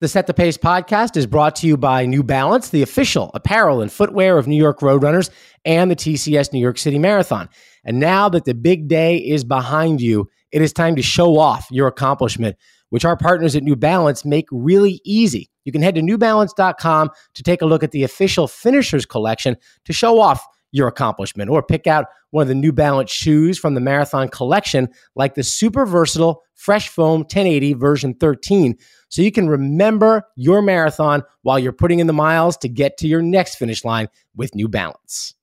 The 0.00 0.06
Set 0.06 0.28
the 0.28 0.34
Pace 0.34 0.56
podcast 0.56 1.16
is 1.16 1.26
brought 1.26 1.56
to 1.56 1.66
you 1.66 1.76
by 1.76 2.06
New 2.06 2.22
Balance, 2.22 2.68
the 2.68 2.82
official 2.82 3.32
apparel 3.34 3.80
and 3.80 3.90
footwear 3.90 4.38
of 4.38 4.46
New 4.46 4.56
York 4.56 4.78
Roadrunners 4.78 5.28
and 5.64 5.90
the 5.90 5.96
TCS 5.96 6.52
New 6.52 6.60
York 6.60 6.78
City 6.78 7.00
Marathon. 7.00 7.48
And 7.82 7.98
now 7.98 8.28
that 8.28 8.44
the 8.44 8.54
big 8.54 8.86
day 8.86 9.16
is 9.16 9.42
behind 9.42 10.00
you, 10.00 10.28
it 10.52 10.62
is 10.62 10.72
time 10.72 10.94
to 10.94 11.02
show 11.02 11.36
off 11.36 11.66
your 11.72 11.88
accomplishment, 11.88 12.54
which 12.90 13.04
our 13.04 13.16
partners 13.16 13.56
at 13.56 13.64
New 13.64 13.74
Balance 13.74 14.24
make 14.24 14.46
really 14.52 15.00
easy. 15.04 15.50
You 15.64 15.72
can 15.72 15.82
head 15.82 15.96
to 15.96 16.00
newbalance.com 16.00 17.10
to 17.34 17.42
take 17.42 17.60
a 17.60 17.66
look 17.66 17.82
at 17.82 17.90
the 17.90 18.04
official 18.04 18.46
finishers 18.46 19.04
collection 19.04 19.56
to 19.84 19.92
show 19.92 20.20
off 20.20 20.46
your 20.72 20.88
accomplishment 20.88 21.50
or 21.50 21.62
pick 21.62 21.86
out 21.86 22.06
one 22.30 22.42
of 22.42 22.48
the 22.48 22.54
New 22.54 22.72
Balance 22.72 23.10
shoes 23.10 23.58
from 23.58 23.74
the 23.74 23.80
marathon 23.80 24.28
collection, 24.28 24.88
like 25.14 25.34
the 25.34 25.42
super 25.42 25.86
versatile 25.86 26.42
Fresh 26.54 26.88
Foam 26.88 27.20
1080 27.20 27.74
version 27.74 28.14
13 28.14 28.76
so 29.08 29.22
you 29.22 29.32
can 29.32 29.48
remember 29.48 30.24
your 30.36 30.60
marathon 30.60 31.22
while 31.42 31.58
you're 31.58 31.72
putting 31.72 31.98
in 32.00 32.06
the 32.06 32.12
miles 32.12 32.56
to 32.58 32.68
get 32.68 32.98
to 32.98 33.08
your 33.08 33.22
next 33.22 33.56
finish 33.56 33.84
line 33.84 34.08
with 34.36 34.54
New 34.54 34.68
Balance. 34.68 35.34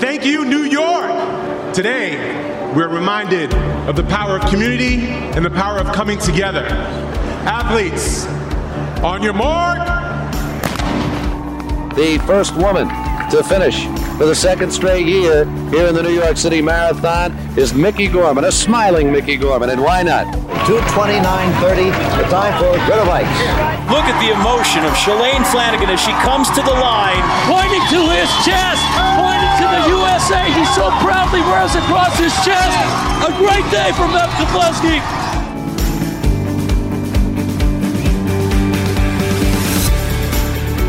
Thank 0.00 0.24
you, 0.24 0.44
New 0.44 0.64
York! 0.64 1.74
Today, 1.74 2.72
we're 2.74 2.88
reminded 2.88 3.52
of 3.88 3.96
the 3.96 4.04
power 4.04 4.38
of 4.38 4.50
community 4.50 4.96
and 5.06 5.44
the 5.44 5.50
power 5.50 5.78
of 5.78 5.92
coming 5.92 6.18
together. 6.18 6.66
Athletes, 7.46 8.26
on 9.02 9.22
your 9.22 9.32
mark. 9.32 9.97
The 11.98 12.14
first 12.30 12.54
woman 12.54 12.86
to 13.34 13.42
finish 13.42 13.90
for 14.14 14.30
the 14.30 14.34
second 14.34 14.70
straight 14.70 15.04
year 15.04 15.42
here 15.74 15.90
in 15.90 15.98
the 15.98 16.02
New 16.06 16.14
York 16.14 16.36
City 16.36 16.62
Marathon 16.62 17.34
is 17.58 17.74
Miki 17.74 18.06
Gorman, 18.06 18.44
a 18.44 18.52
smiling 18.52 19.10
Miki 19.10 19.34
Gorman, 19.34 19.68
and 19.70 19.82
why 19.82 20.06
not? 20.06 20.30
229.30, 20.70 21.90
the 22.14 22.26
time 22.30 22.54
for 22.54 22.70
Ritter. 22.86 23.02
Look 23.90 24.06
at 24.06 24.14
the 24.22 24.30
emotion 24.30 24.86
of 24.86 24.94
Shalane 24.94 25.42
Flanagan 25.50 25.90
as 25.90 25.98
she 25.98 26.14
comes 26.22 26.46
to 26.54 26.62
the 26.62 26.76
line, 26.78 27.18
pointing 27.50 27.82
to 27.90 28.00
his 28.14 28.30
chest, 28.46 28.78
pointing 29.18 29.54
to 29.58 29.66
the 29.66 29.82
USA. 29.98 30.46
He 30.54 30.62
so 30.78 30.94
proudly 31.02 31.42
wears 31.50 31.74
across 31.74 32.14
his 32.14 32.30
chest. 32.46 32.78
A 33.26 33.34
great 33.42 33.66
day 33.74 33.90
for 33.98 34.06
Meb 34.06 34.30
Keflezighi. 34.38 35.17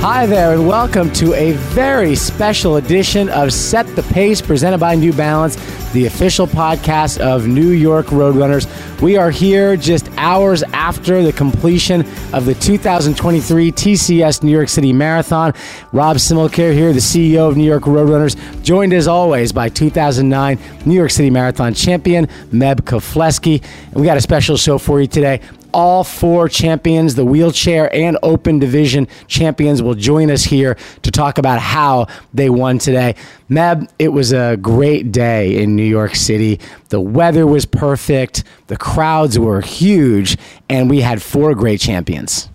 Hi 0.02 0.25
there, 0.25 0.53
and 0.53 0.66
welcome 0.66 1.11
to 1.16 1.33
a 1.33 1.52
very 1.52 2.16
special 2.16 2.78
edition 2.78 3.28
of 3.28 3.52
Set 3.52 3.86
the 3.97 4.03
Pace 4.03 4.42
presented 4.42 4.78
by 4.78 4.95
New 4.95 5.11
Balance, 5.11 5.58
the 5.92 6.05
official 6.05 6.47
podcast 6.47 7.19
of 7.19 7.47
New 7.47 7.72
York 7.72 8.05
Roadrunners. 8.05 8.66
We 9.02 9.17
are 9.17 9.30
here 9.30 9.75
just 9.75 10.09
hours 10.16 10.64
after 10.72 11.22
the 11.22 11.33
completion 11.33 12.05
of 12.31 12.45
the 12.45 12.53
2023 12.53 13.73
TCS 13.73 14.42
New 14.42 14.52
York 14.52 14.70
City 14.70 14.94
Marathon. 14.94 15.53
Rob 15.92 16.16
Simmelkjaer 16.16 16.73
here, 16.73 16.94
the 16.94 17.00
CEO 17.00 17.50
of 17.50 17.58
New 17.58 17.67
York 17.67 17.83
Roadrunners, 17.83 18.38
joined 18.64 18.94
as 18.94 19.05
always 19.05 19.52
by 19.52 19.67
2009 19.67 20.59
New 20.86 20.95
York 20.95 21.11
City 21.11 21.30
Marathon 21.30 21.73
champion 21.73 22.27
Meb 22.53 22.83
Keflezighi. 22.83 23.61
And 23.88 23.95
we 23.95 24.05
got 24.05 24.16
a 24.16 24.22
special 24.22 24.55
show 24.55 24.77
for 24.77 25.02
you 25.02 25.08
today 25.08 25.42
all 25.73 26.03
four 26.03 26.50
champions, 26.50 27.16
the 27.16 27.25
wheelchair 27.25 27.94
and 27.94 28.17
open 28.23 28.59
division 28.59 29.08
champions, 29.28 29.81
will 29.81 29.95
join 29.95 30.31
us 30.31 30.44
here 30.44 30.78
to 31.03 31.11
talk 31.11 31.38
about 31.38 31.59
how 31.59 32.08
they 32.34 32.50
won 32.50 32.78
today. 32.78 33.16
Meb, 33.50 33.89
it 34.00 34.09
was 34.09 34.31
a 34.31 34.58
great 34.58 35.11
day 35.11 35.61
in 35.61 35.76
New 35.76 35.84
York 35.84 36.16
City. 36.16 36.59
The 36.89 37.02
weather 37.02 37.45
was 37.48 37.66
perfect, 37.66 38.44
the 38.67 38.78
crowds 38.78 39.38
were 39.39 39.61
huge, 39.61 40.38
and 40.70 40.89
we 40.89 41.02
had 41.02 41.22
four 41.22 41.56
great 41.56 41.80
champions. 41.80 42.50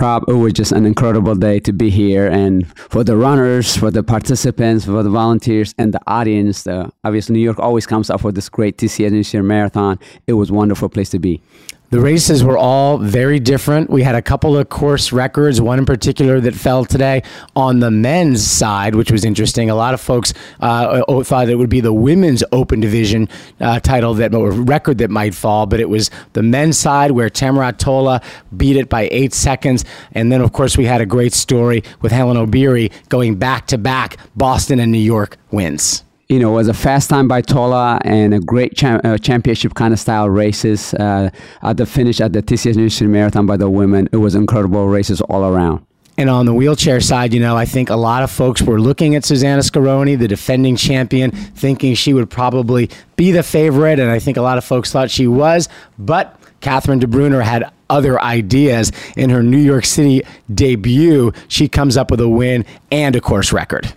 Rob, 0.00 0.24
it 0.26 0.32
was 0.32 0.52
just 0.52 0.72
an 0.72 0.86
incredible 0.86 1.36
day 1.36 1.60
to 1.60 1.72
be 1.72 1.88
here, 1.88 2.26
and 2.26 2.66
for 2.76 3.04
the 3.04 3.16
runners, 3.16 3.76
for 3.76 3.92
the 3.92 4.02
participants, 4.02 4.84
for 4.86 5.04
the 5.04 5.10
volunteers, 5.10 5.72
and 5.78 5.94
the 5.94 6.00
audience. 6.08 6.66
Uh, 6.66 6.90
obviously, 7.04 7.34
New 7.34 7.40
York 7.40 7.60
always 7.60 7.86
comes 7.86 8.10
up 8.10 8.20
for 8.20 8.32
this 8.32 8.48
great 8.48 8.76
TCS 8.76 9.44
Marathon. 9.44 10.00
It 10.26 10.32
was 10.32 10.50
a 10.50 10.52
wonderful 10.52 10.88
place 10.88 11.10
to 11.10 11.20
be. 11.20 11.40
The 11.94 12.00
races 12.00 12.42
were 12.42 12.58
all 12.58 12.98
very 12.98 13.38
different. 13.38 13.88
We 13.88 14.02
had 14.02 14.16
a 14.16 14.20
couple 14.20 14.58
of 14.58 14.68
course 14.68 15.12
records, 15.12 15.60
one 15.60 15.78
in 15.78 15.86
particular 15.86 16.40
that 16.40 16.52
fell 16.52 16.84
today 16.84 17.22
on 17.54 17.78
the 17.78 17.92
men's 17.92 18.44
side, 18.44 18.96
which 18.96 19.12
was 19.12 19.24
interesting. 19.24 19.70
A 19.70 19.76
lot 19.76 19.94
of 19.94 20.00
folks 20.00 20.34
uh, 20.58 21.22
thought 21.22 21.48
it 21.48 21.54
would 21.54 21.70
be 21.70 21.80
the 21.80 21.92
women's 21.92 22.42
open 22.50 22.80
division 22.80 23.28
uh, 23.60 23.78
title 23.78 24.12
that 24.14 24.34
or 24.34 24.50
record 24.50 24.98
that 24.98 25.08
might 25.08 25.36
fall, 25.36 25.66
but 25.66 25.78
it 25.78 25.88
was 25.88 26.10
the 26.32 26.42
men's 26.42 26.76
side 26.76 27.12
where 27.12 27.30
Tamirat 27.30 27.78
Tola 27.78 28.20
beat 28.56 28.76
it 28.76 28.88
by 28.88 29.08
eight 29.12 29.32
seconds. 29.32 29.84
And 30.10 30.32
then, 30.32 30.40
of 30.40 30.52
course, 30.52 30.76
we 30.76 30.86
had 30.86 31.00
a 31.00 31.06
great 31.06 31.32
story 31.32 31.84
with 32.02 32.10
Hellen 32.10 32.36
Obiri 32.36 32.90
going 33.08 33.36
back 33.36 33.68
to 33.68 33.78
back 33.78 34.16
Boston 34.34 34.80
and 34.80 34.90
New 34.90 34.98
York 34.98 35.36
wins 35.52 36.02
you 36.34 36.40
know, 36.40 36.50
it 36.50 36.54
was 36.54 36.66
a 36.66 36.74
fast 36.74 37.08
time 37.08 37.28
by 37.28 37.40
Tola 37.40 38.00
and 38.04 38.34
a 38.34 38.40
great 38.40 38.74
cha- 38.74 39.00
uh, 39.04 39.16
championship 39.18 39.74
kind 39.74 39.94
of 39.94 40.00
style 40.00 40.28
races. 40.28 40.92
Uh, 40.94 41.30
at 41.62 41.76
the 41.76 41.86
finish 41.86 42.20
at 42.20 42.32
the 42.32 42.42
TCS 42.42 42.74
New 42.74 42.88
City 42.88 43.06
Marathon 43.06 43.46
by 43.46 43.56
the 43.56 43.70
women, 43.70 44.08
it 44.10 44.16
was 44.16 44.34
incredible 44.34 44.88
races 44.88 45.20
all 45.20 45.44
around. 45.44 45.86
And 46.18 46.28
on 46.28 46.46
the 46.46 46.52
wheelchair 46.52 47.00
side, 47.00 47.32
you 47.32 47.38
know, 47.38 47.56
I 47.56 47.66
think 47.66 47.88
a 47.88 47.94
lot 47.94 48.24
of 48.24 48.32
folks 48.32 48.62
were 48.62 48.80
looking 48.80 49.14
at 49.14 49.24
Susannah 49.24 49.62
Scaroni, 49.62 50.16
the 50.16 50.26
defending 50.26 50.74
champion, 50.74 51.30
thinking 51.30 51.94
she 51.94 52.12
would 52.12 52.30
probably 52.30 52.90
be 53.14 53.30
the 53.30 53.44
favorite. 53.44 54.00
And 54.00 54.10
I 54.10 54.18
think 54.18 54.36
a 54.36 54.42
lot 54.42 54.58
of 54.58 54.64
folks 54.64 54.90
thought 54.90 55.12
she 55.12 55.28
was. 55.28 55.68
But 56.00 56.36
Catherine 56.60 56.98
Debrunner 56.98 57.44
had 57.44 57.70
other 57.88 58.20
ideas 58.20 58.90
in 59.16 59.30
her 59.30 59.42
New 59.42 59.58
York 59.58 59.84
City 59.84 60.22
debut. 60.52 61.32
She 61.46 61.68
comes 61.68 61.96
up 61.96 62.10
with 62.10 62.20
a 62.20 62.28
win 62.28 62.64
and 62.90 63.14
a 63.14 63.20
course 63.20 63.52
record 63.52 63.94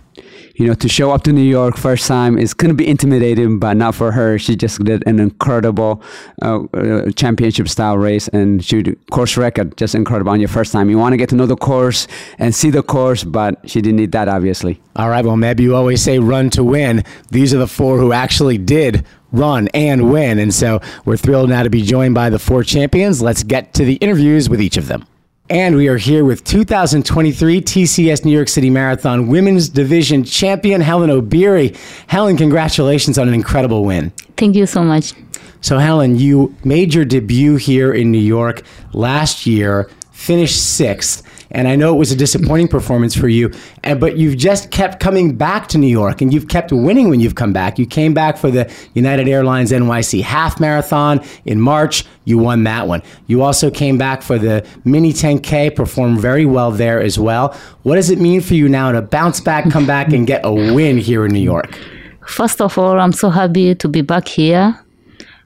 you 0.58 0.66
know, 0.66 0.74
to 0.74 0.88
show 0.88 1.12
up 1.12 1.22
to 1.22 1.32
New 1.32 1.40
York 1.40 1.76
first 1.76 2.08
time 2.08 2.36
is 2.36 2.52
going 2.52 2.68
to 2.68 2.74
be 2.74 2.86
intimidating, 2.88 3.60
but 3.60 3.76
not 3.76 3.94
for 3.94 4.10
her. 4.10 4.38
She 4.40 4.56
just 4.56 4.82
did 4.82 5.06
an 5.06 5.20
incredible 5.20 6.02
uh, 6.42 6.64
uh, 6.74 7.10
championship 7.12 7.68
style 7.68 7.96
race 7.96 8.26
and 8.28 8.62
she 8.64 8.82
course 9.10 9.36
record, 9.36 9.76
just 9.76 9.94
incredible 9.94 10.32
on 10.32 10.40
your 10.40 10.48
first 10.48 10.72
time. 10.72 10.90
You 10.90 10.98
want 10.98 11.12
to 11.12 11.16
get 11.16 11.28
to 11.28 11.36
know 11.36 11.46
the 11.46 11.56
course 11.56 12.08
and 12.40 12.52
see 12.52 12.70
the 12.70 12.82
course, 12.82 13.22
but 13.22 13.70
she 13.70 13.80
didn't 13.80 13.98
need 13.98 14.10
that, 14.12 14.28
obviously. 14.28 14.80
All 14.96 15.08
right, 15.08 15.24
well, 15.24 15.36
maybe 15.36 15.62
you 15.62 15.76
always 15.76 16.02
say 16.02 16.18
run 16.18 16.50
to 16.50 16.64
win. 16.64 17.04
These 17.30 17.54
are 17.54 17.58
the 17.58 17.68
four 17.68 17.98
who 17.98 18.12
actually 18.12 18.58
did 18.58 19.06
run 19.30 19.68
and 19.74 20.10
win. 20.10 20.40
And 20.40 20.52
so 20.52 20.80
we're 21.04 21.16
thrilled 21.16 21.50
now 21.50 21.62
to 21.62 21.70
be 21.70 21.82
joined 21.82 22.14
by 22.16 22.30
the 22.30 22.38
four 22.40 22.64
champions. 22.64 23.22
Let's 23.22 23.44
get 23.44 23.74
to 23.74 23.84
the 23.84 23.94
interviews 23.96 24.48
with 24.48 24.60
each 24.60 24.76
of 24.76 24.88
them. 24.88 25.06
And 25.50 25.76
we 25.76 25.88
are 25.88 25.96
here 25.96 26.26
with 26.26 26.44
2023 26.44 27.62
TCS 27.62 28.22
New 28.22 28.32
York 28.32 28.48
City 28.48 28.68
Marathon 28.68 29.28
Women's 29.28 29.70
Division 29.70 30.22
Champion 30.22 30.82
Hellen 30.82 31.08
Obiri. 31.08 31.74
Hellen, 32.06 32.36
congratulations 32.36 33.16
on 33.16 33.28
an 33.28 33.34
incredible 33.34 33.82
win. 33.82 34.10
Thank 34.36 34.56
you 34.56 34.66
so 34.66 34.84
much. 34.84 35.14
So, 35.62 35.78
Hellen, 35.78 36.16
you 36.16 36.54
made 36.64 36.92
your 36.92 37.06
debut 37.06 37.56
here 37.56 37.94
in 37.94 38.12
New 38.12 38.18
York 38.18 38.62
last 38.92 39.46
year, 39.46 39.88
finished 40.12 40.76
sixth. 40.76 41.22
And 41.50 41.66
I 41.66 41.76
know 41.76 41.94
it 41.94 41.98
was 41.98 42.12
a 42.12 42.16
disappointing 42.16 42.68
performance 42.68 43.14
for 43.14 43.28
you, 43.28 43.50
but 43.82 44.16
you've 44.16 44.36
just 44.36 44.70
kept 44.70 45.00
coming 45.00 45.36
back 45.36 45.66
to 45.68 45.78
New 45.78 45.86
York 45.88 46.20
and 46.20 46.32
you've 46.32 46.48
kept 46.48 46.72
winning 46.72 47.08
when 47.08 47.20
you've 47.20 47.36
come 47.36 47.52
back. 47.52 47.78
You 47.78 47.86
came 47.86 48.12
back 48.12 48.36
for 48.36 48.50
the 48.50 48.70
United 48.94 49.28
Airlines 49.28 49.72
NYC 49.72 50.22
half 50.22 50.60
marathon 50.60 51.24
in 51.46 51.60
March. 51.60 52.04
You 52.24 52.36
won 52.36 52.64
that 52.64 52.86
one. 52.86 53.02
You 53.26 53.42
also 53.42 53.70
came 53.70 53.96
back 53.96 54.20
for 54.20 54.38
the 54.38 54.66
mini 54.84 55.12
10K, 55.12 55.74
performed 55.74 56.20
very 56.20 56.44
well 56.44 56.70
there 56.70 57.00
as 57.00 57.18
well. 57.18 57.56
What 57.82 57.96
does 57.96 58.10
it 58.10 58.20
mean 58.20 58.42
for 58.42 58.54
you 58.54 58.68
now 58.68 58.92
to 58.92 59.00
bounce 59.00 59.40
back, 59.40 59.70
come 59.70 59.86
back, 59.86 60.12
and 60.12 60.26
get 60.26 60.42
a 60.44 60.52
win 60.52 60.98
here 60.98 61.24
in 61.24 61.32
New 61.32 61.40
York? 61.40 61.78
First 62.26 62.60
of 62.60 62.76
all, 62.76 63.00
I'm 63.00 63.12
so 63.12 63.30
happy 63.30 63.74
to 63.74 63.88
be 63.88 64.02
back 64.02 64.28
here. 64.28 64.78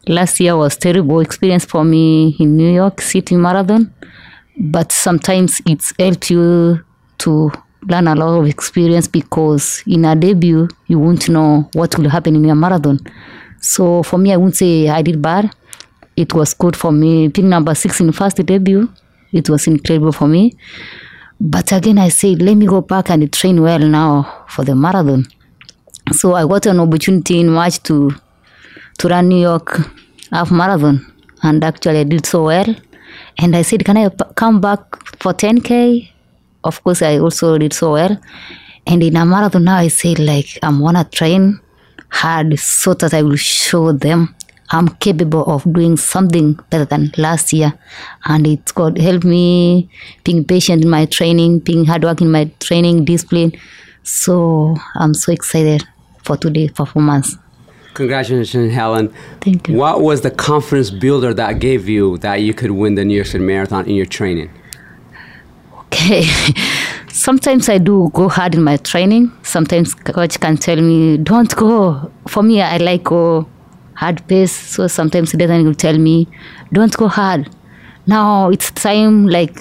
Last 0.08 0.40
year 0.40 0.56
was 0.56 0.76
terrible 0.76 1.20
experience 1.20 1.64
for 1.64 1.84
me 1.84 2.34
in 2.40 2.56
New 2.56 2.72
York 2.74 3.00
City 3.00 3.37
Marathon 3.37 3.94
but 4.56 4.93
sometimes 4.93 5.60
it's 5.66 5.93
helped 5.99 6.31
you 6.31 6.84
to 7.19 7.50
learn 7.88 8.06
a 8.06 8.14
lot 8.14 8.38
of 8.38 8.46
experience 8.46 9.08
because 9.08 9.82
in 9.87 10.04
a 10.04 10.14
debut 10.14 10.69
you 10.87 10.99
won't 10.99 11.28
know 11.28 11.69
what 11.72 11.96
will 11.99 12.08
happen 12.08 12.37
in 12.37 12.49
a 12.49 12.54
marathon. 12.54 12.99
So 13.60 14.02
for 14.02 14.19
me 14.19 14.32
i 14.32 14.37
won't 14.37 14.56
say 14.56 14.88
i 14.88 15.02
did 15.02 15.20
bad. 15.20 15.50
It 16.16 16.34
was 16.34 16.52
good 16.54 16.76
for 16.76 16.93
me. 16.93 17.28
Being 17.28 17.49
number 17.49 17.75
six 17.75 18.00
in 18.00 18.12
first 18.12 18.37
debut 18.37 18.88
it 19.32 19.49
was 19.49 19.66
incredible 19.66 20.12
for 20.12 20.28
me. 20.28 20.56
But 21.40 21.72
again 21.72 21.98
i 21.98 22.08
said 22.08 22.43
let 22.43 22.55
me 22.56 22.66
go 22.66 22.81
back 22.81 23.10
and 23.10 23.32
train 23.32 23.60
well 23.62 23.78
now 23.81 24.44
for 24.48 24.64
the 24.64 24.75
marathon. 24.75 25.26
So 26.12 26.34
i 26.34 26.46
got 26.46 26.66
an 26.66 26.81
opportunity 26.81 27.40
in 27.40 27.48
march 27.48 27.82
to 27.84 28.14
to 28.98 29.08
run 29.08 29.28
new 29.28 29.40
york 29.40 29.81
half 30.31 30.50
marathon 30.50 31.00
and 31.43 31.64
actually 31.64 32.00
i 32.00 32.05
did 32.05 32.26
so 32.26 32.44
well 32.44 32.66
and 33.38 33.56
I 33.56 33.62
said, 33.62 33.84
Can 33.84 33.96
I 33.96 34.08
come 34.34 34.61
back 34.61 34.81
for 35.20 35.32
10K? 35.32 36.08
Of 36.64 36.82
course, 36.84 37.02
I 37.02 37.19
also 37.19 37.58
did 37.58 37.73
so 37.73 37.93
well. 37.93 38.20
And 38.87 39.02
in 39.02 39.17
a 39.17 39.25
marathon 39.25 39.64
now, 39.64 39.76
I 39.76 39.88
said, 39.88 40.19
like, 40.19 40.58
I'm 40.62 40.81
going 40.81 40.94
to 40.94 41.05
train 41.05 41.61
hard 42.08 42.58
so 42.58 42.94
that 42.94 43.14
I 43.14 43.23
will 43.23 43.37
show 43.37 43.93
them 43.93 44.34
I'm 44.73 44.88
capable 44.88 45.44
of 45.44 45.70
doing 45.70 45.99
something 45.99 46.55
better 46.70 46.87
than 46.87 47.12
last 47.19 47.52
year. 47.52 47.75
And 48.25 48.46
it's 48.46 48.73
God 48.73 48.96
helped 48.96 49.25
me 49.25 49.90
being 50.25 50.44
patient 50.44 50.82
in 50.82 50.88
my 50.88 51.05
training, 51.05 51.58
being 51.58 51.84
hard 51.84 52.05
work 52.05 52.23
in 52.23 52.32
my 52.32 52.50
training, 52.58 53.05
discipline. 53.05 53.52
So 54.02 54.75
I'm 54.94 55.12
so 55.12 55.31
excited 55.31 55.87
for 56.25 56.38
today's 56.38 56.73
performance. 56.73 57.37
Congratulations, 57.94 58.73
Hellen. 58.73 59.12
Thank 59.41 59.69
you. 59.69 59.77
What 59.77 60.00
was 60.00 60.23
the 60.23 60.31
confidence 60.31 60.91
builder 60.91 61.35
that 61.35 61.59
gave 61.59 61.89
you 61.89 62.19
that 62.19 62.37
you 62.37 62.55
could 62.55 62.71
win 62.71 62.94
the 62.94 63.05
New 63.05 63.15
York 63.15 63.27
City 63.27 63.44
Marathon 63.44 63.87
in 63.87 63.94
your 63.94 64.06
training? 64.06 64.50
Okay. 65.87 66.25
Sometimes 67.09 67.69
I 67.69 67.77
do 67.79 68.11
go 68.15 68.29
hard 68.29 68.55
in 68.55 68.62
my 68.62 68.79
training. 68.79 69.31
Sometimes 69.43 69.94
coach 69.94 70.41
can 70.41 70.56
tell 70.56 70.81
me, 70.81 71.19
don't 71.19 71.55
go. 71.55 72.11
For 72.27 72.43
me, 72.43 72.62
I 72.62 72.79
like 72.79 73.05
go 73.05 73.47
hard 73.94 74.27
pace. 74.27 74.53
So 74.53 74.87
sometimes 74.87 75.35
Nathan 75.35 75.65
will 75.67 75.75
tell 75.75 75.99
me, 75.99 76.27
don't 76.73 76.97
go 76.97 77.09
hard. 77.09 77.50
Now 78.06 78.49
it's 78.49 78.71
time, 78.71 79.29
like, 79.29 79.55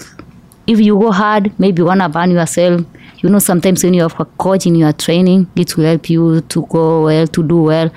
if 0.71 0.79
you 0.79 0.97
go 0.97 1.11
hard, 1.11 1.51
maybe 1.59 1.81
you 1.81 1.85
want 1.85 1.99
to 1.99 2.07
burn 2.07 2.31
yourself. 2.31 2.81
You 3.17 3.29
know, 3.29 3.39
sometimes 3.39 3.83
when 3.83 3.93
you 3.93 4.03
have 4.03 4.17
a 4.19 4.25
coach 4.25 4.65
in 4.65 4.75
your 4.75 4.93
training, 4.93 5.47
it 5.55 5.75
will 5.75 5.85
help 5.85 6.09
you 6.09 6.41
to 6.41 6.65
go 6.67 7.03
well, 7.03 7.27
to 7.27 7.43
do 7.43 7.63
well. 7.63 7.91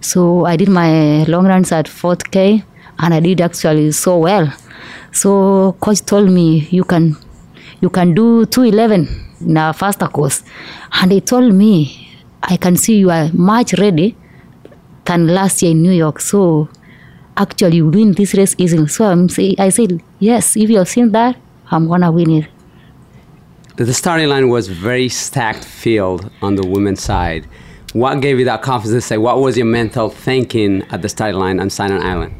So 0.00 0.44
I 0.46 0.56
did 0.56 0.68
my 0.68 1.24
long 1.24 1.46
runs 1.46 1.72
at 1.72 1.86
4K 1.86 2.62
and 3.00 3.14
I 3.14 3.18
did 3.18 3.40
actually 3.40 3.90
so 3.90 4.18
well. 4.18 4.52
So 5.10 5.72
coach 5.80 6.06
told 6.06 6.30
me, 6.30 6.68
you 6.70 6.84
can 6.84 7.16
you 7.80 7.90
can 7.90 8.14
do 8.14 8.46
211 8.46 9.08
in 9.40 9.56
a 9.56 9.72
faster 9.72 10.06
course. 10.06 10.44
And 10.92 11.10
he 11.10 11.20
told 11.20 11.52
me, 11.52 12.08
I 12.42 12.56
can 12.56 12.76
see 12.76 12.98
you 12.98 13.10
are 13.10 13.30
much 13.32 13.74
ready 13.74 14.16
than 15.04 15.26
last 15.26 15.62
year 15.62 15.72
in 15.72 15.82
New 15.82 15.90
York. 15.90 16.20
So 16.20 16.68
actually 17.36 17.78
you 17.78 17.88
win 17.88 18.12
this 18.12 18.34
race 18.34 18.54
easily. 18.58 18.86
So 18.86 19.06
I'm 19.06 19.28
say, 19.28 19.56
I 19.58 19.70
said, 19.70 20.00
yes, 20.20 20.56
if 20.56 20.70
you 20.70 20.78
have 20.78 20.88
seen 20.88 21.10
that, 21.12 21.36
I'm 21.72 21.88
gonna 21.88 22.12
win 22.12 22.30
it. 22.30 22.48
The 23.76 23.94
starting 23.94 24.28
line 24.28 24.48
was 24.48 24.68
very 24.68 25.08
stacked 25.08 25.64
field 25.64 26.30
on 26.42 26.56
the 26.56 26.66
women's 26.66 27.02
side. 27.02 27.46
What 27.94 28.20
gave 28.20 28.38
you 28.38 28.44
that 28.44 28.62
confidence 28.62 29.04
to 29.04 29.08
say, 29.08 29.18
what 29.18 29.40
was 29.40 29.56
your 29.56 29.66
mental 29.66 30.10
thinking 30.10 30.82
at 30.90 31.02
the 31.02 31.08
starting 31.08 31.40
line 31.40 31.58
on 31.58 31.70
Staten 31.70 32.02
Island? 32.02 32.34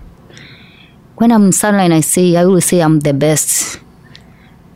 When 1.17 1.32
I'm 1.32 1.44
in 1.46 1.50
Sunline, 1.50 1.93
I 1.93 2.00
say, 2.00 2.37
I 2.37 2.44
always 2.44 2.67
say 2.67 2.81
I'm 2.81 3.00
the 3.00 3.14
best. 3.14 3.81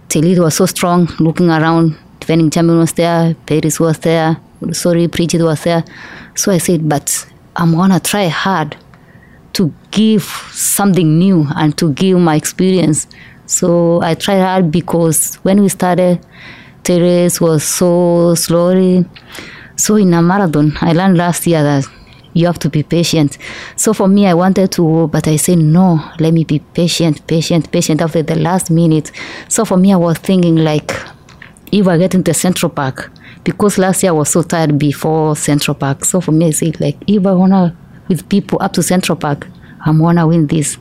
Telly 0.09 0.39
was 0.39 0.57
so 0.57 0.67
strong, 0.67 1.09
looking 1.19 1.51
around. 1.51 1.97
Defending 2.21 2.51
champion 2.51 2.79
was 2.79 2.93
there, 2.95 3.35
Paris 3.47 3.79
was 3.79 3.99
there, 3.99 4.39
sorry, 4.73 5.07
Bridget 5.07 5.43
was 5.43 5.63
there. 5.65 5.85
So 6.35 6.51
I 6.53 6.59
said, 6.59 6.89
but 6.89 7.27
I'm 7.55 7.73
gonna 7.75 8.01
try 8.01 8.29
hard 8.29 8.77
to 9.55 9.73
give 9.91 10.25
something 10.53 11.19
new 11.19 11.47
and 11.57 11.77
to 11.79 11.93
give 11.93 12.19
my 12.19 12.37
experience. 12.37 13.07
So 13.47 14.03
I 14.03 14.15
tried 14.15 14.41
hard 14.41 14.71
because 14.71 15.37
when 15.37 15.63
we 15.63 15.69
started, 15.69 16.21
Teres 16.83 17.41
was 17.41 17.65
so 17.65 18.35
slowly. 18.35 19.05
So 19.77 19.97
in 19.97 20.15
a 20.15 20.23
marathon, 20.23 20.77
I 20.81 20.93
learned 20.93 21.17
last 21.17 21.47
year 21.47 21.63
that 21.63 21.87
you 22.33 22.47
have 22.47 22.59
to 22.61 22.69
be 22.69 22.83
patient. 22.83 23.39
So 23.77 23.95
for 23.95 24.09
me, 24.09 24.27
I 24.27 24.35
wanted 24.35 24.71
to 24.73 25.09
but 25.09 25.27
I 25.27 25.37
said, 25.37 25.59
no, 25.59 26.01
let 26.21 26.35
me 26.35 26.45
be 26.45 26.59
patient, 26.59 27.27
patient, 27.27 27.73
patient 27.73 28.03
after 28.03 28.23
the 28.23 28.37
last 28.37 28.71
minute. 28.71 29.11
So 29.49 29.65
for 29.65 29.77
me, 29.77 29.93
I 29.93 29.97
was 29.97 30.19
thinking 30.19 30.57
like, 30.57 30.93
if 31.73 31.89
I 31.89 31.99
get 31.99 32.15
into 32.15 32.35
Central 32.35 32.71
Park, 32.71 33.11
because 33.43 33.79
last 33.79 34.03
year 34.03 34.13
I 34.13 34.15
was 34.15 34.29
so 34.29 34.43
tired 34.43 34.79
before 34.79 35.35
Central 35.35 35.75
Park. 35.75 36.05
So 36.05 36.21
for 36.21 36.33
me, 36.33 36.49
I 36.49 36.51
said 36.51 36.81
like, 36.81 36.97
if 37.07 37.27
I 37.27 37.33
wanna 37.33 37.77
with 38.09 38.29
people 38.29 38.59
up 38.61 38.73
to 38.75 38.83
Central 38.83 39.17
Park, 39.17 39.47
I'm 39.81 39.99
gonna 39.99 40.27
win 40.27 40.47
this. 40.47 40.79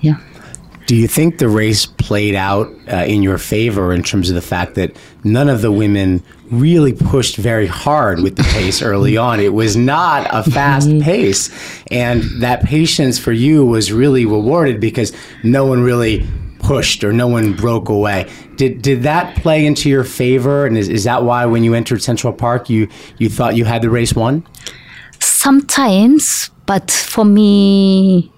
Yeah. 0.00 0.18
Do 0.86 0.94
you 0.94 1.08
think 1.08 1.38
the 1.38 1.48
race 1.48 1.86
played 1.86 2.34
out 2.34 2.70
uh, 2.92 2.96
in 2.96 3.22
your 3.22 3.38
favor 3.38 3.92
in 3.92 4.02
terms 4.02 4.28
of 4.28 4.34
the 4.34 4.42
fact 4.42 4.74
that 4.74 4.94
none 5.24 5.48
of 5.48 5.62
the 5.62 5.72
women 5.72 6.22
really 6.50 6.92
pushed 6.92 7.36
very 7.36 7.66
hard 7.66 8.20
with 8.20 8.36
the 8.36 8.42
pace 8.42 8.82
early 8.82 9.16
on? 9.16 9.40
It 9.40 9.54
was 9.54 9.76
not 9.76 10.26
a 10.30 10.48
fast 10.50 10.90
pace. 11.00 11.50
And 11.90 12.22
that 12.42 12.64
patience 12.64 13.18
for 13.18 13.32
you 13.32 13.64
was 13.64 13.92
really 13.92 14.26
rewarded 14.26 14.78
because 14.78 15.12
no 15.42 15.64
one 15.64 15.82
really 15.82 16.26
pushed 16.58 17.02
or 17.02 17.14
no 17.14 17.28
one 17.28 17.54
broke 17.54 17.88
away. 17.88 18.30
Did, 18.56 18.82
did 18.82 19.04
that 19.04 19.36
play 19.36 19.64
into 19.64 19.88
your 19.88 20.04
favor? 20.04 20.66
And 20.66 20.76
is, 20.76 20.90
is 20.90 21.04
that 21.04 21.22
why 21.22 21.46
when 21.46 21.64
you 21.64 21.72
entered 21.72 22.02
Central 22.02 22.32
Park, 22.32 22.68
you, 22.68 22.88
you 23.16 23.30
thought 23.30 23.56
you 23.56 23.64
had 23.64 23.80
the 23.80 23.90
race 23.90 24.14
won? 24.14 24.46
Sometimes, 25.18 26.50
but 26.66 26.90
for 26.90 27.24
me, 27.24 28.30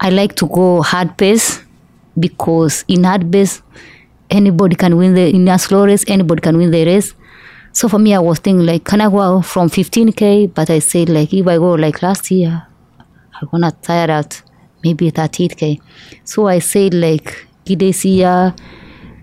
I 0.00 0.10
like 0.10 0.36
to 0.36 0.46
go 0.46 0.82
hard 0.82 1.16
pace 1.16 1.62
because 2.18 2.84
in 2.88 3.04
hard 3.04 3.30
base, 3.30 3.62
anybody 4.30 4.76
can 4.76 4.96
win 4.96 5.14
the 5.14 5.28
in 5.28 5.48
a 5.48 5.58
slow 5.58 5.84
race, 5.86 6.04
anybody 6.08 6.40
can 6.40 6.56
win 6.56 6.70
the 6.70 6.84
race. 6.84 7.14
So 7.72 7.88
for 7.88 7.98
me, 7.98 8.14
I 8.14 8.18
was 8.18 8.38
thinking 8.38 8.66
like, 8.66 8.84
can 8.84 9.00
I 9.00 9.08
go 9.08 9.42
from 9.42 9.68
15k? 9.68 10.54
But 10.54 10.70
I 10.70 10.80
said 10.80 11.08
like, 11.08 11.32
if 11.32 11.46
I 11.46 11.56
go 11.56 11.74
like 11.74 12.02
last 12.02 12.30
year, 12.30 12.66
I'm 13.40 13.48
gonna 13.50 13.72
tire 13.82 14.10
out 14.10 14.42
maybe 14.82 15.10
38k. 15.10 15.80
So 16.24 16.46
I 16.46 16.58
said 16.58 16.94
like, 16.94 17.46
Gidesia, 17.64 18.56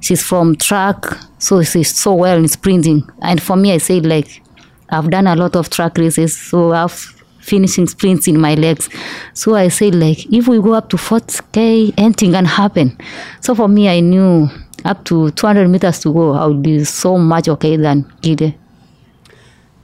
she's 0.02 0.24
from 0.24 0.56
track, 0.56 1.04
so 1.40 1.64
she's 1.64 1.96
so 1.96 2.14
well 2.14 2.38
in 2.38 2.48
sprinting. 2.48 3.08
And 3.22 3.42
for 3.42 3.56
me, 3.56 3.74
I 3.74 3.78
said 3.80 4.06
like, 4.06 4.42
I've 4.90 5.10
done 5.10 5.28
a 5.28 5.36
lot 5.36 5.56
of 5.56 5.70
track 5.70 5.98
races, 5.98 6.38
so 6.38 6.72
I've 6.72 7.15
finishing 7.46 7.88
sprints 7.88 8.28
in 8.28 8.40
my 8.40 8.56
legs. 8.56 8.90
So 9.34 9.56
I 9.56 9.68
said, 9.68 9.96
like, 9.96 10.26
if 10.34 10.48
we 10.48 10.60
go 10.60 10.74
up 10.74 10.90
to 10.90 10.98
40k, 10.98 11.94
anything 11.98 12.32
can 12.32 12.46
happen. 12.46 12.98
So 13.42 13.54
for 13.54 13.68
me, 13.68 13.88
I 13.88 14.00
knew 14.00 14.50
up 14.84 15.06
to 15.06 15.32
200 15.32 15.68
meters 15.68 16.00
to 16.00 16.14
go, 16.14 16.34
I 16.34 16.46
would 16.48 16.62
be 16.62 16.84
so 16.84 17.18
much 17.18 17.48
okay 17.48 17.78
than 17.78 18.04
Gidey. 18.22 18.56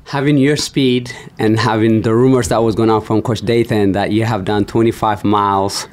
Having 0.05 0.37
your 0.37 0.57
speed 0.57 1.11
and 1.39 1.59
having 1.59 2.01
the 2.01 2.13
rumors 2.13 2.49
that 2.49 2.57
was 2.57 2.75
going 2.75 2.89
on 2.89 3.01
from 3.01 3.21
Coach 3.21 3.41
Dathan 3.45 3.93
that 3.93 4.11
you 4.11 4.25
have 4.25 4.43
done 4.43 4.65
25 4.65 5.23
miles 5.23 5.87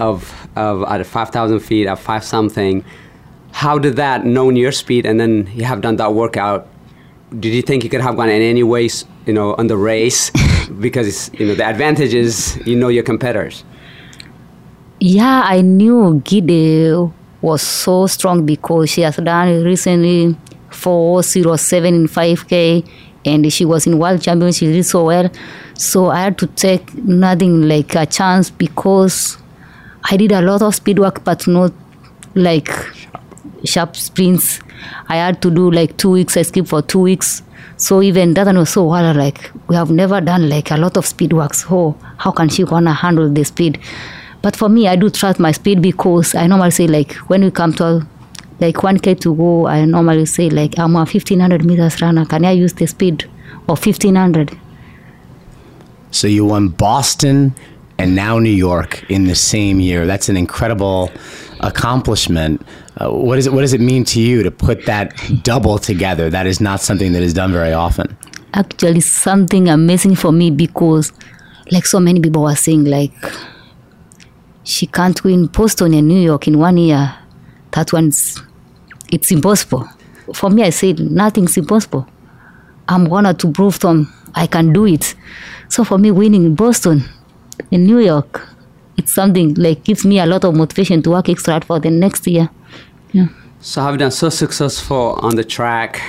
of, 0.00 0.48
of 0.56 0.82
at 0.84 1.04
5,000 1.06 1.60
feet 1.60 1.86
at 1.86 1.98
five 1.98 2.24
something, 2.24 2.84
how 3.52 3.78
did 3.78 3.96
that, 3.96 4.24
knowing 4.24 4.56
your 4.56 4.72
speed, 4.72 5.06
and 5.06 5.20
then 5.20 5.48
you 5.54 5.64
have 5.64 5.80
done 5.80 5.96
that 5.96 6.12
workout, 6.12 6.68
did 7.38 7.54
you 7.54 7.62
think 7.62 7.84
you 7.84 7.90
could 7.90 8.00
have 8.00 8.16
gone 8.16 8.28
in 8.28 8.42
any 8.42 8.62
ways, 8.62 9.04
you 9.26 9.32
know, 9.32 9.54
on 9.54 9.66
the 9.66 9.76
race? 9.76 10.30
because 10.80 11.32
you 11.34 11.46
know 11.46 11.54
the 11.54 11.64
advantage 11.64 12.14
is 12.14 12.60
you 12.66 12.76
know 12.76 12.88
your 12.88 13.02
competitors. 13.02 13.64
Yeah, 15.00 15.42
I 15.44 15.60
knew 15.60 16.20
Gidey 16.24 17.12
was 17.42 17.62
so 17.62 18.06
strong 18.06 18.46
because 18.46 18.90
she 18.90 19.02
has 19.02 19.16
done 19.16 19.62
recently 19.62 20.36
407 20.70 21.94
in 21.94 22.06
5K 22.06 22.88
and 23.26 23.52
she 23.52 23.64
was 23.64 23.86
in 23.86 23.98
world 23.98 24.22
championship. 24.22 24.68
She 24.68 24.72
did 24.72 24.84
so 24.84 25.04
well. 25.04 25.30
So 25.74 26.06
I 26.06 26.20
had 26.20 26.38
to 26.38 26.46
take 26.46 26.94
nothing 26.94 27.68
like 27.68 27.94
a 27.94 28.06
chance 28.06 28.50
because 28.50 29.36
I 30.10 30.16
did 30.16 30.32
a 30.32 30.40
lot 30.40 30.62
of 30.62 30.74
speed 30.74 30.98
work, 30.98 31.24
but 31.24 31.46
not 31.46 31.72
like 32.34 32.70
sharp 33.64 33.96
sprints. 33.96 34.60
I 35.08 35.16
had 35.16 35.42
to 35.42 35.50
do 35.50 35.70
like 35.70 35.96
two 35.96 36.10
weeks. 36.10 36.36
I 36.36 36.42
skipped 36.42 36.68
for 36.68 36.82
two 36.82 37.00
weeks. 37.00 37.42
So 37.76 38.02
even 38.02 38.34
that 38.34 38.54
was 38.54 38.70
so 38.70 38.84
wild. 38.84 39.16
Like 39.16 39.50
we 39.68 39.76
have 39.76 39.90
never 39.90 40.20
done 40.20 40.48
like 40.48 40.70
a 40.70 40.76
lot 40.76 40.96
of 40.96 41.06
speed 41.06 41.32
works. 41.32 41.64
So 41.68 41.96
how 42.18 42.30
can 42.30 42.48
she 42.48 42.64
gonna 42.64 42.94
handle 42.94 43.30
the 43.30 43.44
speed? 43.44 43.78
But 44.42 44.56
for 44.56 44.68
me, 44.68 44.88
I 44.88 44.96
do 44.96 45.10
trust 45.10 45.40
my 45.40 45.52
speed 45.52 45.82
because 45.82 46.34
I 46.34 46.46
normally 46.46 46.70
say 46.70 46.86
like 46.86 47.12
when 47.28 47.42
we 47.42 47.50
come 47.50 47.72
to 47.74 48.06
like 48.60 48.76
1k 48.76 49.20
to 49.20 49.34
go, 49.34 49.66
I 49.66 49.84
normally 49.84 50.26
say 50.26 50.48
like 50.50 50.78
I'm 50.78 50.94
a 50.96 51.00
1500 51.00 51.64
meters 51.64 52.00
runner. 52.00 52.24
Can 52.24 52.44
I 52.44 52.52
use 52.52 52.74
the 52.74 52.86
speed 52.86 53.24
of 53.68 53.84
1500? 53.84 54.56
So 56.10 56.26
you 56.26 56.44
won 56.44 56.68
Boston 56.68 57.54
and 57.98 58.14
now 58.14 58.38
New 58.38 58.50
York 58.50 59.04
in 59.10 59.24
the 59.24 59.34
same 59.34 59.80
year. 59.80 60.06
That's 60.06 60.28
an 60.28 60.36
incredible 60.36 61.10
accomplishment. 61.60 62.64
Uh, 62.98 63.10
what, 63.10 63.38
is 63.38 63.46
it, 63.46 63.52
what 63.52 63.60
does 63.60 63.74
it 63.74 63.80
mean 63.80 64.04
to 64.04 64.20
you 64.20 64.42
to 64.42 64.50
put 64.50 64.86
that 64.86 65.14
double 65.42 65.78
together? 65.78 66.30
That 66.30 66.46
is 66.46 66.60
not 66.60 66.80
something 66.80 67.12
that 67.12 67.22
is 67.22 67.34
done 67.34 67.52
very 67.52 67.72
often. 67.72 68.16
Actually, 68.54 69.00
something 69.00 69.68
amazing 69.68 70.14
for 70.14 70.32
me 70.32 70.50
because, 70.50 71.12
like 71.70 71.84
so 71.84 72.00
many 72.00 72.20
people 72.20 72.42
were 72.42 72.56
saying, 72.56 72.84
like 72.84 73.12
she 74.64 74.86
can't 74.86 75.22
win 75.24 75.46
Boston 75.46 75.94
and 75.94 76.08
New 76.08 76.20
York 76.20 76.48
in 76.48 76.58
one 76.58 76.78
year. 76.78 77.14
That 77.72 77.92
one's 77.92 78.42
it's 79.10 79.30
impossible. 79.30 79.88
For 80.34 80.50
me, 80.50 80.62
I 80.62 80.70
said 80.70 80.98
nothing's 80.98 81.56
impossible. 81.56 82.06
I'm 82.88 83.08
gonna 83.08 83.34
to 83.34 83.52
prove 83.52 83.78
them 83.80 84.12
I 84.34 84.46
can 84.46 84.72
do 84.72 84.86
it. 84.86 85.14
So 85.68 85.84
for 85.84 85.98
me, 85.98 86.10
winning 86.10 86.54
Boston 86.54 87.04
in 87.70 87.84
New 87.84 87.98
York, 87.98 88.46
it's 88.96 89.12
something 89.12 89.54
like 89.54 89.84
gives 89.84 90.04
me 90.04 90.18
a 90.18 90.26
lot 90.26 90.44
of 90.44 90.54
motivation 90.54 91.02
to 91.02 91.10
work 91.10 91.28
extra 91.28 91.54
hard 91.54 91.64
for 91.64 91.80
the 91.80 91.90
next 91.90 92.26
year. 92.26 92.48
Yeah. 93.12 93.28
So 93.60 93.82
have 93.82 93.98
done 93.98 94.10
so 94.10 94.28
successful 94.28 95.18
on 95.22 95.36
the 95.36 95.44
track, 95.44 96.00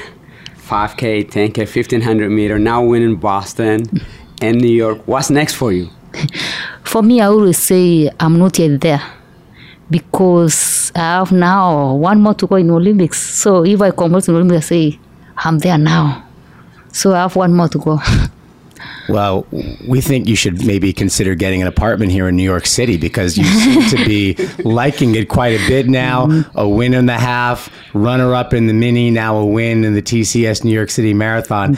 5K, 0.67 1.29
10K, 1.29 1.57
1500 1.59 2.29
meter, 2.29 2.59
now 2.59 2.83
winning 2.83 3.15
Boston 3.15 3.83
and 4.41 4.61
New 4.61 4.67
York. 4.67 5.07
What's 5.07 5.29
next 5.29 5.55
for 5.55 5.71
you? 5.71 5.89
For 6.83 7.03
me, 7.03 7.21
I 7.21 7.25
always 7.25 7.57
say 7.57 8.09
I'm 8.19 8.39
not 8.39 8.57
yet 8.57 8.79
there 8.79 9.03
because 9.89 10.91
I 10.95 10.99
have 10.99 11.31
now 11.31 11.95
one 11.95 12.21
more 12.21 12.33
to 12.35 12.47
go 12.47 12.55
in 12.55 12.71
Olympics. 12.71 13.19
So 13.19 13.65
if 13.65 13.81
I 13.81 13.91
compete 13.91 14.27
in 14.29 14.35
Olympics, 14.35 14.67
I 14.67 14.69
say 14.69 14.99
I'm 15.37 15.59
there 15.59 15.77
now. 15.77 16.25
So 16.91 17.13
I 17.13 17.19
have 17.19 17.35
one 17.35 17.53
more 17.53 17.67
to 17.67 17.77
go. 17.77 17.99
Well, 19.09 19.47
we 19.87 20.01
think 20.01 20.27
you 20.27 20.35
should 20.35 20.65
maybe 20.65 20.93
consider 20.93 21.35
getting 21.35 21.61
an 21.61 21.67
apartment 21.67 22.11
here 22.11 22.27
in 22.27 22.35
New 22.35 22.43
York 22.43 22.65
City 22.65 22.97
because 22.97 23.37
you 23.37 23.45
seem 23.45 23.81
to 23.89 24.05
be 24.05 24.35
liking 24.63 25.15
it 25.15 25.29
quite 25.29 25.59
a 25.59 25.67
bit 25.67 25.87
now. 25.87 26.27
Mm-hmm. 26.27 26.57
A 26.57 26.67
win 26.67 26.93
and 26.93 27.09
a 27.09 27.19
half, 27.19 27.69
runner 27.93 28.33
up 28.33 28.53
in 28.53 28.67
the 28.67 28.73
mini, 28.73 29.09
now 29.09 29.37
a 29.37 29.45
win 29.45 29.83
in 29.83 29.93
the 29.93 30.01
TCS 30.01 30.63
New 30.63 30.71
York 30.71 30.89
City 30.89 31.13
Marathon. 31.13 31.77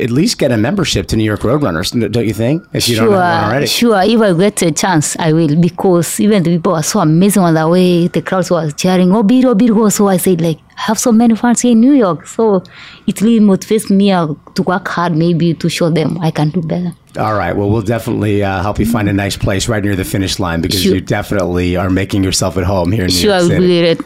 At 0.00 0.10
least 0.10 0.38
get 0.38 0.52
a 0.52 0.56
membership 0.56 1.06
to 1.08 1.16
New 1.16 1.24
York 1.24 1.40
Roadrunners, 1.40 1.90
don't 2.12 2.26
you 2.26 2.34
think? 2.34 2.66
If 2.72 2.88
you 2.88 2.96
don't 2.96 3.10
have 3.12 3.42
one 3.42 3.50
already. 3.50 3.66
sure. 3.66 4.02
If 4.02 4.20
I 4.20 4.32
get 4.32 4.62
a 4.62 4.72
chance, 4.72 5.16
I 5.18 5.32
will 5.32 5.56
because 5.56 6.20
even 6.20 6.42
the 6.42 6.56
people 6.56 6.74
are 6.74 6.82
so 6.82 7.00
amazing 7.00 7.42
on 7.42 7.54
the 7.54 7.68
way. 7.68 8.08
The 8.08 8.22
crowds 8.22 8.50
was 8.50 8.74
cheering, 8.74 9.12
oh, 9.12 9.22
Biro, 9.22 9.46
oh, 9.46 9.54
Biro. 9.54 9.92
So 9.92 10.08
I 10.08 10.16
said, 10.16 10.40
like, 10.40 10.58
have 10.76 10.98
so 10.98 11.10
many 11.12 11.34
fans 11.34 11.60
here 11.62 11.72
in 11.72 11.80
New 11.80 11.92
York. 11.92 12.26
So 12.26 12.62
it 13.06 13.20
really 13.20 13.40
motivates 13.40 13.90
me 13.90 14.12
uh, 14.12 14.28
to 14.54 14.62
work 14.62 14.86
hard, 14.88 15.16
maybe 15.16 15.52
to 15.54 15.68
show 15.68 15.90
them 15.90 16.18
I 16.20 16.30
can 16.30 16.50
do 16.50 16.62
better. 16.62 16.92
All 17.18 17.34
right. 17.34 17.56
Well, 17.56 17.70
we'll 17.70 17.80
definitely 17.82 18.44
uh, 18.44 18.60
help 18.62 18.78
you 18.78 18.84
find 18.84 19.08
a 19.08 19.12
nice 19.12 19.36
place 19.38 19.68
right 19.68 19.82
near 19.82 19.96
the 19.96 20.04
finish 20.04 20.38
line 20.38 20.60
because 20.60 20.82
Sure. 20.82 20.94
you 20.94 21.00
definitely 21.00 21.74
are 21.76 21.88
making 21.88 22.22
yourself 22.22 22.58
at 22.58 22.64
home 22.64 22.92
here 22.92 23.04
in 23.04 23.08
New 23.08 23.16
Sure, 23.16 23.32
I 23.34 23.38
York 23.40 23.52
City. 23.52 23.78
it. 23.80 24.00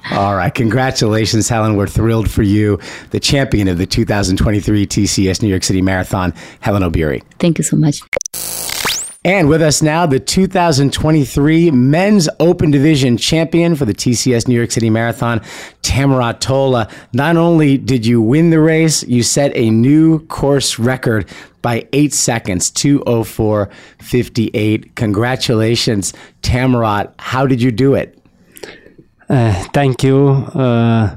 All 0.12 0.34
right. 0.34 0.52
Congratulations, 0.52 1.48
Hellen. 1.48 1.76
We're 1.76 1.86
thrilled 1.86 2.28
for 2.28 2.42
you, 2.42 2.80
the 3.10 3.20
champion 3.20 3.68
of 3.68 3.78
the 3.78 3.86
2023 3.86 4.84
TCS 4.86 5.42
New 5.42 5.48
York 5.48 5.62
City 5.62 5.80
Marathon, 5.80 6.34
Hellen 6.60 6.82
Obiri. 6.82 7.22
Thank 7.38 7.58
you 7.58 7.64
so 7.64 7.76
much. 7.76 8.00
And 9.26 9.48
with 9.48 9.60
us 9.60 9.82
now, 9.82 10.06
the 10.06 10.20
2023 10.20 11.72
Men's 11.72 12.28
Open 12.38 12.70
Division 12.70 13.16
champion 13.16 13.74
for 13.74 13.84
the 13.84 13.92
TCS 13.92 14.46
New 14.46 14.54
York 14.54 14.70
City 14.70 14.88
Marathon, 14.88 15.40
Tamirat 15.82 16.38
Tola. 16.38 16.88
Not 17.12 17.36
only 17.36 17.76
did 17.76 18.06
you 18.06 18.22
win 18.22 18.50
the 18.50 18.60
race, 18.60 19.02
you 19.02 19.24
set 19.24 19.50
a 19.56 19.68
new 19.68 20.24
course 20.26 20.78
record 20.78 21.28
by 21.60 21.88
eight 21.92 22.14
seconds, 22.14 22.70
204.58. 22.70 24.94
Congratulations, 24.94 26.12
Tamirat. 26.42 27.12
How 27.18 27.48
did 27.48 27.60
you 27.60 27.72
do 27.72 27.94
it? 27.94 28.16
Uh, 29.28 29.52
thank 29.72 30.04
you. 30.04 30.28
Uh, 30.54 31.16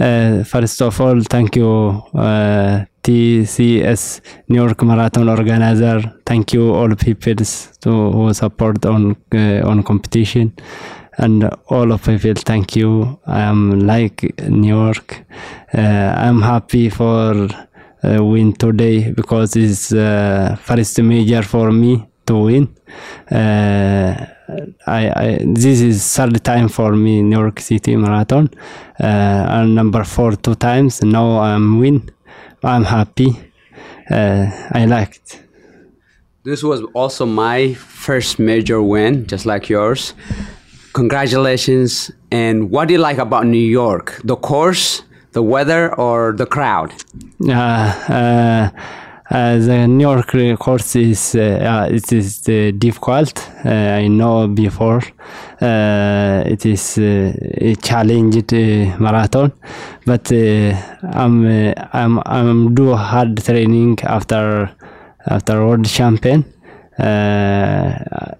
uh, 0.00 0.44
first 0.44 0.80
of 0.80 0.98
all, 0.98 1.20
thank 1.20 1.56
you, 1.56 2.02
uh, 2.14 2.86
TCS 3.02 4.20
New 4.48 4.56
York 4.62 4.82
Marathon 4.82 5.28
organizer. 5.28 6.00
Thank 6.24 6.52
you 6.52 6.72
all 6.74 6.94
people 6.94 7.44
to 7.80 7.90
who 8.12 8.32
support 8.34 8.84
on 8.86 9.16
uh, 9.34 9.62
on 9.70 9.82
competition, 9.82 10.52
and 11.18 11.44
all 11.68 11.92
of 11.92 12.04
people. 12.04 12.34
Thank 12.34 12.76
you. 12.76 13.18
I'm 13.26 13.80
like 13.86 14.38
New 14.48 14.68
York. 14.68 15.24
Uh, 15.72 15.80
I'm 15.80 16.42
happy 16.42 16.90
for 16.90 17.48
uh, 18.02 18.24
win 18.24 18.52
today 18.52 19.12
because 19.12 19.56
it's 19.56 19.92
uh, 19.92 20.56
first 20.60 21.00
major 21.02 21.42
for 21.42 21.72
me 21.72 22.06
to 22.26 22.36
win. 22.36 22.74
Uh, 23.30 24.26
I, 24.86 25.02
I 25.24 25.38
this 25.44 25.80
is 25.80 26.16
third 26.16 26.42
time 26.42 26.68
for 26.68 26.92
me 26.96 27.22
New 27.22 27.38
York 27.38 27.60
City 27.60 27.96
Marathon, 27.96 28.50
uh, 28.98 29.04
and 29.56 29.74
number 29.74 30.04
four 30.04 30.36
two 30.36 30.54
times. 30.54 31.02
Now 31.02 31.40
I'm 31.40 31.78
win. 31.78 32.10
I'm 32.62 32.84
happy. 32.84 33.36
Uh, 34.10 34.50
I 34.72 34.86
liked. 34.86 35.42
This 36.42 36.62
was 36.62 36.82
also 36.94 37.26
my 37.26 37.74
first 37.74 38.38
major 38.38 38.82
win, 38.82 39.26
just 39.26 39.46
like 39.46 39.68
yours. 39.68 40.14
Congratulations. 40.92 42.10
And 42.30 42.70
what 42.70 42.88
do 42.88 42.94
you 42.94 43.00
like 43.00 43.18
about 43.18 43.46
New 43.46 43.58
York? 43.58 44.20
The 44.24 44.36
course, 44.36 45.02
the 45.32 45.42
weather, 45.42 45.94
or 45.94 46.32
the 46.32 46.46
crowd? 46.46 46.92
Uh, 47.46 47.52
uh, 47.52 48.70
uh, 49.30 49.58
the 49.58 49.86
New 49.86 50.02
York 50.02 50.58
course 50.58 50.96
is 50.96 51.34
uh, 51.36 51.86
uh, 51.88 51.94
it 51.94 52.12
is 52.12 52.48
uh, 52.48 52.72
difficult. 52.76 53.48
I 53.64 54.08
know 54.08 54.48
before. 54.48 55.02
It 55.60 56.66
is 56.66 56.98
a 56.98 57.74
challenged 57.76 58.52
marathon, 58.98 59.52
but 60.04 60.32
I'm 60.32 61.74
I'm 61.92 62.22
I'm 62.26 62.74
do 62.74 62.94
hard 62.94 63.36
training 63.44 63.98
after 64.02 64.70
after 65.26 65.64
world 65.64 65.86
champion. 65.86 66.44
Uh, 66.98 68.34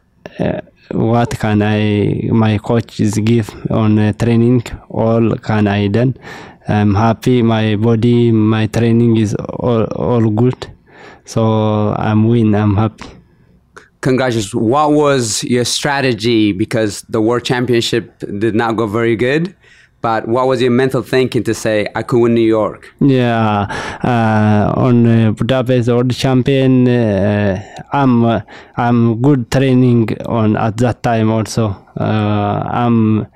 what 0.93 1.39
can 1.39 1.63
I 1.63 2.29
my 2.33 2.59
coaches 2.59 3.15
give 3.19 3.49
on 3.71 3.99
uh, 3.99 4.13
training? 4.13 4.65
All 4.89 5.37
can 5.37 5.69
I 5.69 5.87
done. 5.87 6.17
I'm 6.67 6.95
happy. 6.95 7.43
My 7.43 7.77
body, 7.77 8.33
my 8.33 8.67
training 8.67 9.17
is 9.17 9.35
all, 9.35 9.85
all 9.85 10.29
good. 10.31 10.67
So 11.31 11.95
I'm 11.97 12.27
win. 12.27 12.57
I'm 12.57 12.75
happy. 12.75 13.09
Congratulations. 14.01 14.53
What 14.53 14.89
was 15.03 15.45
your 15.45 15.65
strategy? 15.65 16.51
Because 16.51 17.03
the 17.03 17.21
World 17.21 17.45
Championship 17.45 18.05
did 18.19 18.57
not 18.57 18.75
go 18.75 18.89
very 18.89 19.15
good. 19.15 19.55
But 20.03 20.27
what 20.27 20.49
was 20.49 20.61
your 20.61 20.73
mental 20.73 21.03
thinking 21.03 21.45
to 21.45 21.55
say, 21.55 21.87
I 21.95 22.03
could 22.03 22.21
win 22.21 22.35
New 22.35 22.51
York? 22.59 22.93
Yeah, 23.01 23.69
uh, 24.03 24.73
on 24.75 25.07
uh, 25.07 25.31
Budapest 25.31 25.89
World 25.89 26.13
Champion, 26.17 26.89
uh, 26.89 27.63
I'm 27.93 28.25
uh, 28.25 28.41
I'm 28.77 29.23
good 29.23 29.53
training 29.53 30.17
on 30.27 30.57
at 30.57 30.79
that 30.79 31.05
time 31.05 31.31
also. 31.31 31.77
Uh, 31.97 32.65
I'm 32.83 33.27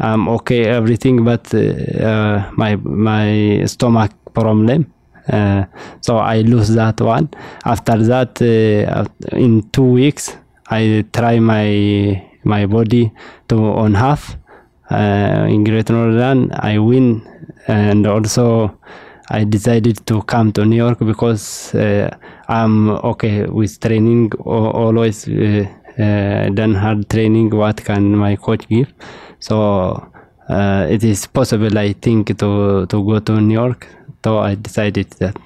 I'm 0.00 0.28
okay 0.36 0.64
everything, 0.64 1.24
but 1.24 1.54
uh, 1.54 1.60
uh, 1.60 2.50
my 2.56 2.74
my 2.76 3.62
stomach 3.66 4.10
problem. 4.32 4.90
Uh, 5.28 5.64
so 6.00 6.18
I 6.18 6.42
lose 6.42 6.68
that 6.74 7.00
one. 7.00 7.30
After 7.64 7.96
that, 8.04 8.40
uh, 8.42 9.04
in 9.32 9.68
two 9.70 9.84
weeks, 9.84 10.36
I 10.68 11.04
try 11.12 11.38
my 11.38 12.22
my 12.44 12.66
body 12.66 13.10
to 13.48 13.56
on 13.56 13.94
half 13.94 14.36
uh, 14.90 15.46
in 15.48 15.64
Great 15.64 15.88
North 15.88 16.14
Run. 16.14 16.50
I 16.52 16.78
win, 16.78 17.22
and 17.66 18.06
also 18.06 18.78
I 19.30 19.44
decided 19.44 20.06
to 20.06 20.22
come 20.22 20.52
to 20.52 20.64
New 20.66 20.76
York 20.76 20.98
because 20.98 21.74
uh, 21.74 22.14
I'm 22.48 22.90
okay 22.90 23.46
with 23.46 23.80
training. 23.80 24.32
Always 24.44 25.26
uh, 25.26 25.66
uh, 25.98 26.48
done 26.50 26.74
hard 26.74 27.08
training. 27.08 27.50
What 27.50 27.82
can 27.82 28.16
my 28.16 28.36
coach 28.36 28.68
give? 28.68 28.92
So 29.38 30.10
it 30.50 31.02
is 31.02 31.26
possible, 31.26 31.78
I 31.78 31.94
think, 31.94 32.36
to 32.38 32.86
to 32.86 33.04
go 33.04 33.20
to 33.20 33.40
New 33.40 33.54
York. 33.54 33.88
So 34.24 34.38
I 34.38 34.54
decided 34.54 35.10
that. 35.20 35.36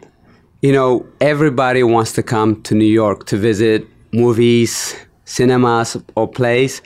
You 0.62 0.72
know, 0.72 1.04
everybody 1.20 1.82
wants 1.82 2.12
to 2.12 2.22
come 2.22 2.62
to 2.62 2.76
New 2.76 2.92
York 3.02 3.26
to 3.26 3.36
visit 3.36 3.84
movies, 4.12 4.94
cinemas, 5.24 5.96
or 6.14 6.28
plays. 6.28 6.80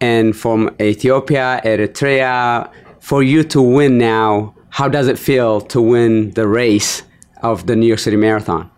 And 0.00 0.36
from 0.36 0.70
Ethiopia, 0.80 1.60
Eritrea, 1.64 2.70
for 3.00 3.24
you 3.24 3.42
to 3.54 3.60
win 3.60 3.98
now, 3.98 4.54
how 4.70 4.88
does 4.88 5.08
it 5.08 5.18
feel 5.18 5.60
to 5.62 5.82
win 5.82 6.30
the 6.30 6.46
race 6.46 7.02
of 7.42 7.66
the 7.66 7.74
New 7.74 7.86
York 7.86 7.98
City 7.98 8.16
Marathon? 8.16 8.70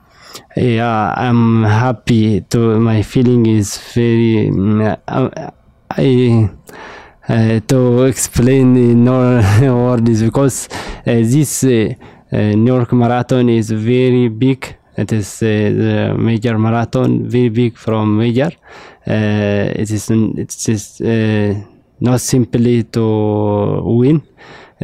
Yeah, 0.56 1.12
I'm 1.16 1.64
happy. 1.64 2.40
To 2.40 2.80
my 2.80 3.02
feeling 3.02 3.44
is 3.44 3.76
very. 3.92 4.48
mm, 4.50 4.98
uh, 5.06 5.50
I 5.90 6.48
uh, 7.28 7.60
to 7.68 8.04
explain 8.04 8.76
in 8.76 9.04
no 9.04 9.40
words 9.86 10.22
because 10.22 10.68
uh, 10.70 11.02
this 11.04 11.64
uh, 11.64 11.94
New 12.54 12.72
York 12.74 12.92
Marathon 12.92 13.48
is 13.48 13.70
very 13.70 14.28
big. 14.28 14.76
It 14.96 15.12
is 15.12 15.42
uh, 15.42 15.46
the 15.46 16.14
major 16.16 16.58
marathon, 16.58 17.28
very 17.28 17.48
big 17.48 17.76
from 17.76 18.16
major. 18.16 18.50
Uh, 19.06 19.72
it 19.74 19.90
is 19.90 20.10
it 20.10 20.68
is 20.68 21.00
not 22.00 22.20
simply 22.20 22.84
to 22.84 23.80
win. 23.82 24.22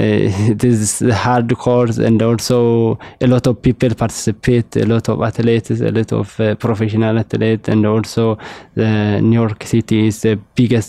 Uh, 0.00 0.52
it 0.54 0.64
is 0.64 1.02
a 1.02 1.14
hard 1.14 1.49
course 1.64 1.99
and 1.99 2.23
also 2.23 2.99
a 3.21 3.26
lot 3.26 3.45
of 3.50 3.54
people 3.61 3.90
participate 4.04 4.69
a 4.76 4.87
lot 4.92 5.07
of 5.12 5.21
athletes 5.28 5.71
a 5.71 5.90
lot 5.99 6.11
of 6.21 6.26
uh, 6.40 6.54
professional 6.66 7.19
athletes 7.19 7.69
and 7.69 7.85
also 7.85 8.38
the 8.80 9.21
new 9.21 9.40
york 9.42 9.61
city 9.75 9.99
is 10.07 10.16
the 10.23 10.35
biggest 10.54 10.88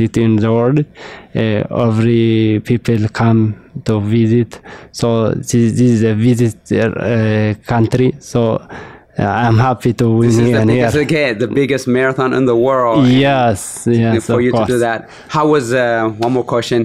city 0.00 0.22
in 0.28 0.36
the 0.44 0.50
world 0.52 0.78
uh, 0.80 1.86
every 1.86 2.60
people 2.70 3.00
come 3.20 3.40
to 3.86 3.94
visit 4.18 4.60
so 4.92 5.30
this, 5.30 5.52
this 5.78 5.90
is 5.96 6.02
a 6.02 6.14
visit 6.14 6.56
uh, 6.72 7.54
country 7.74 8.08
so 8.32 8.40
i'm 9.18 9.58
happy 9.68 9.92
to 9.94 10.06
win 10.18 10.28
This 10.28 10.38
is 10.38 10.46
here 10.48 10.60
the 10.60 10.66
biggest, 10.66 10.94
here 10.94 11.02
again, 11.10 11.38
the 11.38 11.48
biggest 11.60 11.86
marathon 11.86 12.30
in 12.38 12.44
the 12.46 12.56
world. 12.68 13.06
yes 13.06 13.86
yes 13.86 14.26
for 14.26 14.40
you 14.40 14.52
course. 14.52 14.66
to 14.66 14.72
do 14.74 14.78
that. 14.86 15.00
How 15.36 15.44
was 15.54 15.72
uh, 15.72 16.08
one 16.24 16.32
more 16.36 16.44
question? 16.54 16.80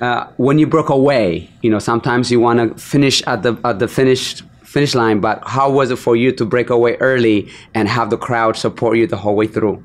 Uh, 0.00 0.28
when 0.36 0.58
you 0.58 0.66
broke 0.66 0.88
away, 0.90 1.50
you 1.62 1.70
know, 1.70 1.78
sometimes 1.78 2.30
you 2.30 2.38
want 2.40 2.58
to 2.60 2.80
finish 2.80 3.22
at 3.26 3.42
the 3.42 3.58
at 3.64 3.78
the 3.78 3.88
finish 3.88 4.42
finish 4.62 4.94
line, 4.94 5.20
but 5.20 5.42
how 5.46 5.70
was 5.70 5.90
it 5.90 5.96
for 5.96 6.14
you 6.14 6.30
to 6.32 6.44
break 6.44 6.70
away 6.70 6.96
early 6.96 7.48
and 7.74 7.88
have 7.88 8.10
the 8.10 8.16
crowd 8.16 8.56
support 8.56 8.96
you 8.96 9.06
the 9.06 9.16
whole 9.16 9.34
way 9.34 9.46
through? 9.46 9.84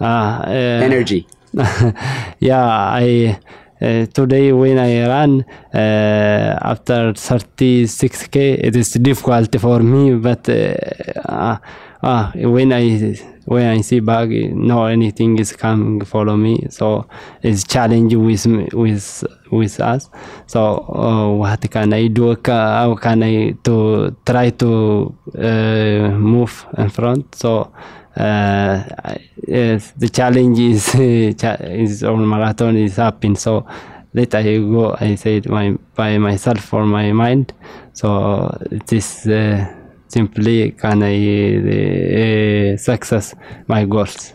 uh, 0.00 0.04
uh, 0.04 0.50
Energy. 0.50 1.26
yeah, 2.40 2.66
I 2.66 3.38
today 4.12 4.52
when 4.52 4.78
I 4.78 5.06
run 5.08 5.44
uh, 5.74 6.58
after 6.62 7.12
36k, 7.12 8.58
it 8.62 8.76
is 8.76 8.92
difficult 8.92 9.54
for 9.60 9.80
me. 9.80 10.14
But 10.14 10.48
uh, 10.48 10.74
uh, 11.24 11.56
uh, 12.02 12.32
when 12.34 12.72
I 12.72 13.16
when 13.44 13.66
I 13.66 13.80
see 13.80 14.00
back, 14.00 14.28
no 14.28 14.86
anything 14.86 15.38
is 15.38 15.52
coming 15.52 16.04
follow 16.04 16.36
me. 16.36 16.66
So 16.70 17.08
it's 17.42 17.64
challenge 17.64 18.14
with 18.14 18.46
with 18.72 19.24
with 19.50 19.80
us. 19.80 20.08
So 20.46 20.84
uh, 20.88 21.28
what 21.34 21.70
can 21.70 21.92
I 21.92 22.06
do? 22.06 22.36
How 22.44 22.94
can 22.94 23.22
I 23.22 23.54
to 23.64 24.16
try 24.24 24.50
to 24.50 25.14
uh, 25.36 26.08
move 26.18 26.66
in 26.78 26.88
front? 26.90 27.34
So 27.34 27.72
uh, 28.16 28.82
yes, 29.46 29.92
the 29.96 30.08
challenge 30.08 30.58
is 30.58 30.94
is 30.94 32.04
on 32.04 32.28
marathon 32.28 32.76
is 32.76 32.96
happening. 32.96 33.36
So 33.36 33.66
let 34.12 34.34
I 34.34 34.58
go. 34.58 34.94
I 34.98 35.14
said 35.14 35.48
my 35.48 35.76
by 35.94 36.18
myself 36.18 36.60
for 36.60 36.84
my 36.84 37.12
mind. 37.12 37.52
So 37.94 38.54
it 38.70 38.92
is 38.92 39.26
uh, 39.26 39.66
simply 40.08 40.72
can 40.72 41.02
I 41.02 42.74
uh, 42.74 42.76
success 42.76 43.34
my 43.66 43.84
goals. 43.86 44.34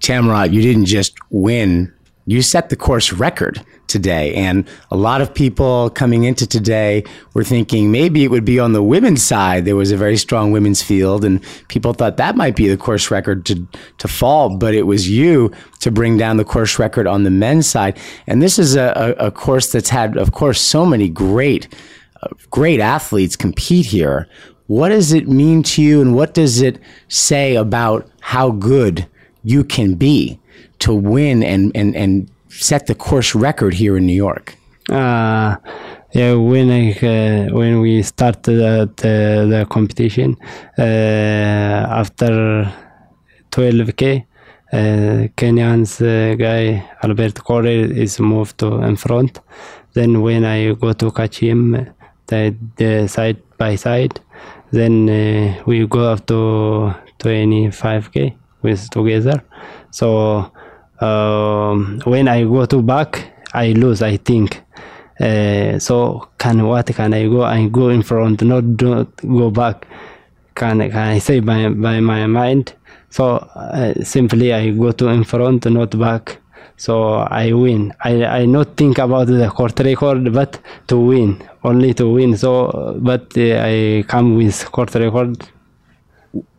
Tamirat, 0.00 0.52
you 0.52 0.60
didn't 0.60 0.84
just 0.86 1.14
win, 1.30 1.93
you 2.26 2.40
set 2.42 2.68
the 2.70 2.76
course 2.76 3.12
record 3.12 3.64
today. 3.86 4.34
And 4.34 4.66
a 4.90 4.96
lot 4.96 5.20
of 5.20 5.34
people 5.34 5.90
coming 5.90 6.24
into 6.24 6.46
today 6.46 7.04
were 7.34 7.44
thinking 7.44 7.92
maybe 7.92 8.24
it 8.24 8.30
would 8.30 8.44
be 8.44 8.58
on 8.58 8.72
the 8.72 8.82
women's 8.82 9.22
side. 9.22 9.64
There 9.64 9.76
was 9.76 9.92
a 9.92 9.96
very 9.96 10.16
strong 10.16 10.50
women's 10.50 10.82
field, 10.82 11.24
and 11.24 11.44
people 11.68 11.92
thought 11.92 12.16
that 12.16 12.36
might 12.36 12.56
be 12.56 12.68
the 12.68 12.78
course 12.78 13.10
record 13.10 13.44
to, 13.46 13.66
to 13.98 14.08
fall, 14.08 14.56
but 14.56 14.74
it 14.74 14.84
was 14.84 15.08
you 15.08 15.52
to 15.80 15.90
bring 15.90 16.16
down 16.16 16.38
the 16.38 16.44
course 16.44 16.78
record 16.78 17.06
on 17.06 17.24
the 17.24 17.30
men's 17.30 17.66
side. 17.66 17.98
And 18.26 18.40
this 18.40 18.58
is 18.58 18.74
a, 18.74 19.16
a, 19.18 19.26
a 19.26 19.30
course 19.30 19.70
that's 19.70 19.90
had, 19.90 20.16
of 20.16 20.32
course, 20.32 20.60
so 20.60 20.86
many 20.86 21.10
great, 21.10 21.68
uh, 22.22 22.28
great 22.50 22.80
athletes 22.80 23.36
compete 23.36 23.86
here. 23.86 24.28
What 24.66 24.88
does 24.88 25.12
it 25.12 25.28
mean 25.28 25.62
to 25.64 25.82
you, 25.82 26.00
and 26.00 26.14
what 26.14 26.32
does 26.32 26.62
it 26.62 26.80
say 27.08 27.54
about 27.54 28.10
how 28.20 28.50
good 28.50 29.06
you 29.42 29.62
can 29.62 29.94
be 29.94 30.40
to 30.84 30.94
win 30.94 31.42
and, 31.42 31.72
and, 31.74 31.94
and 31.96 32.30
set 32.48 32.86
the 32.86 32.94
course 32.94 33.34
record 33.34 33.74
here 33.74 33.96
in 33.96 34.06
New 34.06 34.20
York? 34.28 34.56
uh, 34.90 35.56
yeah, 36.12 36.34
when 36.34 36.70
I 36.70 36.92
uh, 36.92 37.54
when 37.54 37.80
we 37.80 38.02
started 38.02 38.60
uh, 38.60 38.86
the, 38.96 39.66
competition 39.70 40.36
uh, 40.78 40.82
after 40.82 42.72
12k, 43.50 44.26
uh, 44.72 44.76
Kenyan's 45.36 46.00
uh, 46.00 46.34
guy 46.38 46.88
Albert 47.02 47.34
Korir 47.34 47.90
is 47.96 48.20
moved 48.20 48.58
to 48.58 48.82
in 48.82 48.96
front. 48.96 49.40
Then 49.94 50.22
when 50.22 50.44
I 50.44 50.74
go 50.74 50.92
to 50.92 51.10
catch 51.10 51.38
him, 51.38 51.72
the, 52.26 52.56
the 52.76 53.06
side 53.08 53.40
by 53.58 53.76
side, 53.76 54.20
then 54.72 55.06
we 55.66 55.86
go 55.86 56.12
up 56.12 56.26
to 56.26 56.94
25k 57.20 58.36
with 58.62 58.90
together. 58.90 59.42
So 59.90 60.50
um, 61.00 62.00
when 62.04 62.28
I 62.28 62.44
go 62.44 62.66
to 62.66 62.82
back, 62.82 63.32
I 63.52 63.72
lose. 63.72 64.02
I 64.02 64.16
think. 64.16 64.62
Uh, 65.20 65.78
so 65.78 66.28
can 66.38 66.66
what 66.66 66.86
can 66.86 67.14
I 67.14 67.26
go? 67.28 67.42
I 67.42 67.68
go 67.68 67.88
in 67.88 68.02
front, 68.02 68.42
not 68.42 68.76
do, 68.76 69.04
go 69.22 69.50
back. 69.50 69.86
Can 70.54 70.78
can 70.90 71.08
I 71.14 71.18
say 71.18 71.40
by 71.40 71.68
by 71.68 72.00
my 72.00 72.26
mind? 72.26 72.74
So 73.10 73.36
uh, 73.36 73.94
simply 74.02 74.52
I 74.52 74.70
go 74.70 74.92
to 74.92 75.08
in 75.08 75.24
front, 75.24 75.66
not 75.66 75.96
back. 75.98 76.38
So 76.76 77.14
I 77.14 77.52
win. 77.52 77.92
I 78.00 78.24
I 78.24 78.44
not 78.46 78.76
think 78.76 78.98
about 78.98 79.28
the 79.28 79.48
court 79.50 79.78
record, 79.80 80.32
but 80.32 80.58
to 80.88 80.98
win, 80.98 81.40
only 81.62 81.94
to 81.94 82.08
win. 82.12 82.36
So 82.36 82.96
but 83.00 83.36
uh, 83.36 83.62
I 83.62 84.04
come 84.08 84.36
with 84.36 84.70
court 84.72 84.94
record. 84.94 85.36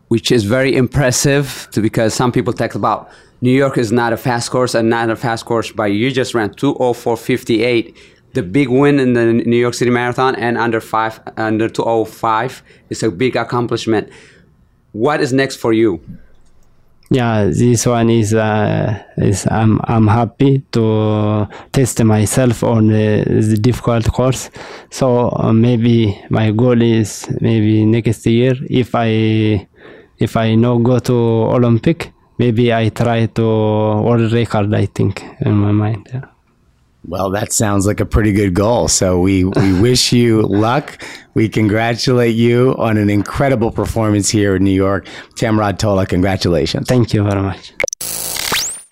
which 0.08 0.30
is 0.30 0.44
very 0.44 0.74
impressive 0.76 1.68
because 1.74 2.14
some 2.14 2.30
people 2.30 2.52
talk 2.52 2.74
about 2.74 3.10
New 3.46 3.52
York 3.52 3.78
is 3.78 3.92
not 3.92 4.12
a 4.12 4.16
fast 4.16 4.50
course 4.50 4.74
and 4.74 4.90
not 4.90 5.08
a 5.08 5.14
fast 5.14 5.44
course, 5.44 5.70
but 5.70 5.84
you 5.84 6.10
just 6.10 6.34
ran 6.34 6.50
204.58. 6.50 7.96
The 8.32 8.42
big 8.42 8.68
win 8.68 8.98
in 8.98 9.12
the 9.12 9.24
New 9.52 9.60
York 9.64 9.74
City 9.74 9.92
Marathon 9.92 10.34
and 10.34 10.58
under 10.58 10.80
five 10.80 11.20
under 11.36 11.68
205 11.68 12.64
is 12.90 13.04
a 13.04 13.10
big 13.22 13.36
accomplishment. 13.36 14.10
What 14.90 15.20
is 15.20 15.32
next 15.32 15.56
for 15.56 15.72
you? 15.72 15.90
yeah 17.08 17.44
this 17.44 17.86
one 17.86 18.10
is 18.10 18.34
uh, 18.34 19.00
is 19.16 19.46
i'm 19.52 19.80
i'm 19.84 20.08
happy 20.08 20.58
to 20.72 21.46
test 21.70 22.02
myself 22.02 22.64
on 22.64 22.90
uh, 22.90 23.22
the 23.50 23.56
difficult 23.68 24.04
course 24.10 24.50
so 24.90 25.30
uh, 25.36 25.52
maybe 25.52 26.20
my 26.30 26.50
goal 26.50 26.82
is 26.82 27.28
maybe 27.40 27.86
next 27.86 28.26
year 28.26 28.54
if 28.68 28.96
i 28.96 29.08
if 30.18 30.36
i 30.36 30.56
no 30.56 30.80
go 30.80 30.98
to 30.98 31.14
olympic 31.56 32.12
maybe 32.38 32.72
i 32.72 32.88
try 32.88 33.26
to 33.26 33.42
world 33.42 34.32
record 34.32 34.74
i 34.74 34.86
think 34.86 35.24
in 35.40 35.52
my 35.52 35.72
mind 35.72 36.08
yeah. 36.12 36.24
Well, 37.08 37.30
that 37.30 37.52
sounds 37.52 37.86
like 37.86 38.00
a 38.00 38.04
pretty 38.04 38.32
good 38.32 38.52
goal. 38.52 38.88
So 38.88 39.20
we, 39.20 39.44
we 39.44 39.80
wish 39.80 40.12
you 40.12 40.42
luck. 40.42 41.00
We 41.34 41.48
congratulate 41.48 42.34
you 42.34 42.74
on 42.78 42.96
an 42.96 43.10
incredible 43.10 43.70
performance 43.70 44.28
here 44.28 44.56
in 44.56 44.64
New 44.64 44.72
York. 44.72 45.06
Tamirat 45.36 45.78
Tola, 45.78 46.04
congratulations. 46.06 46.88
thank 46.88 47.14
you 47.14 47.22
very 47.22 47.42
much 47.42 47.72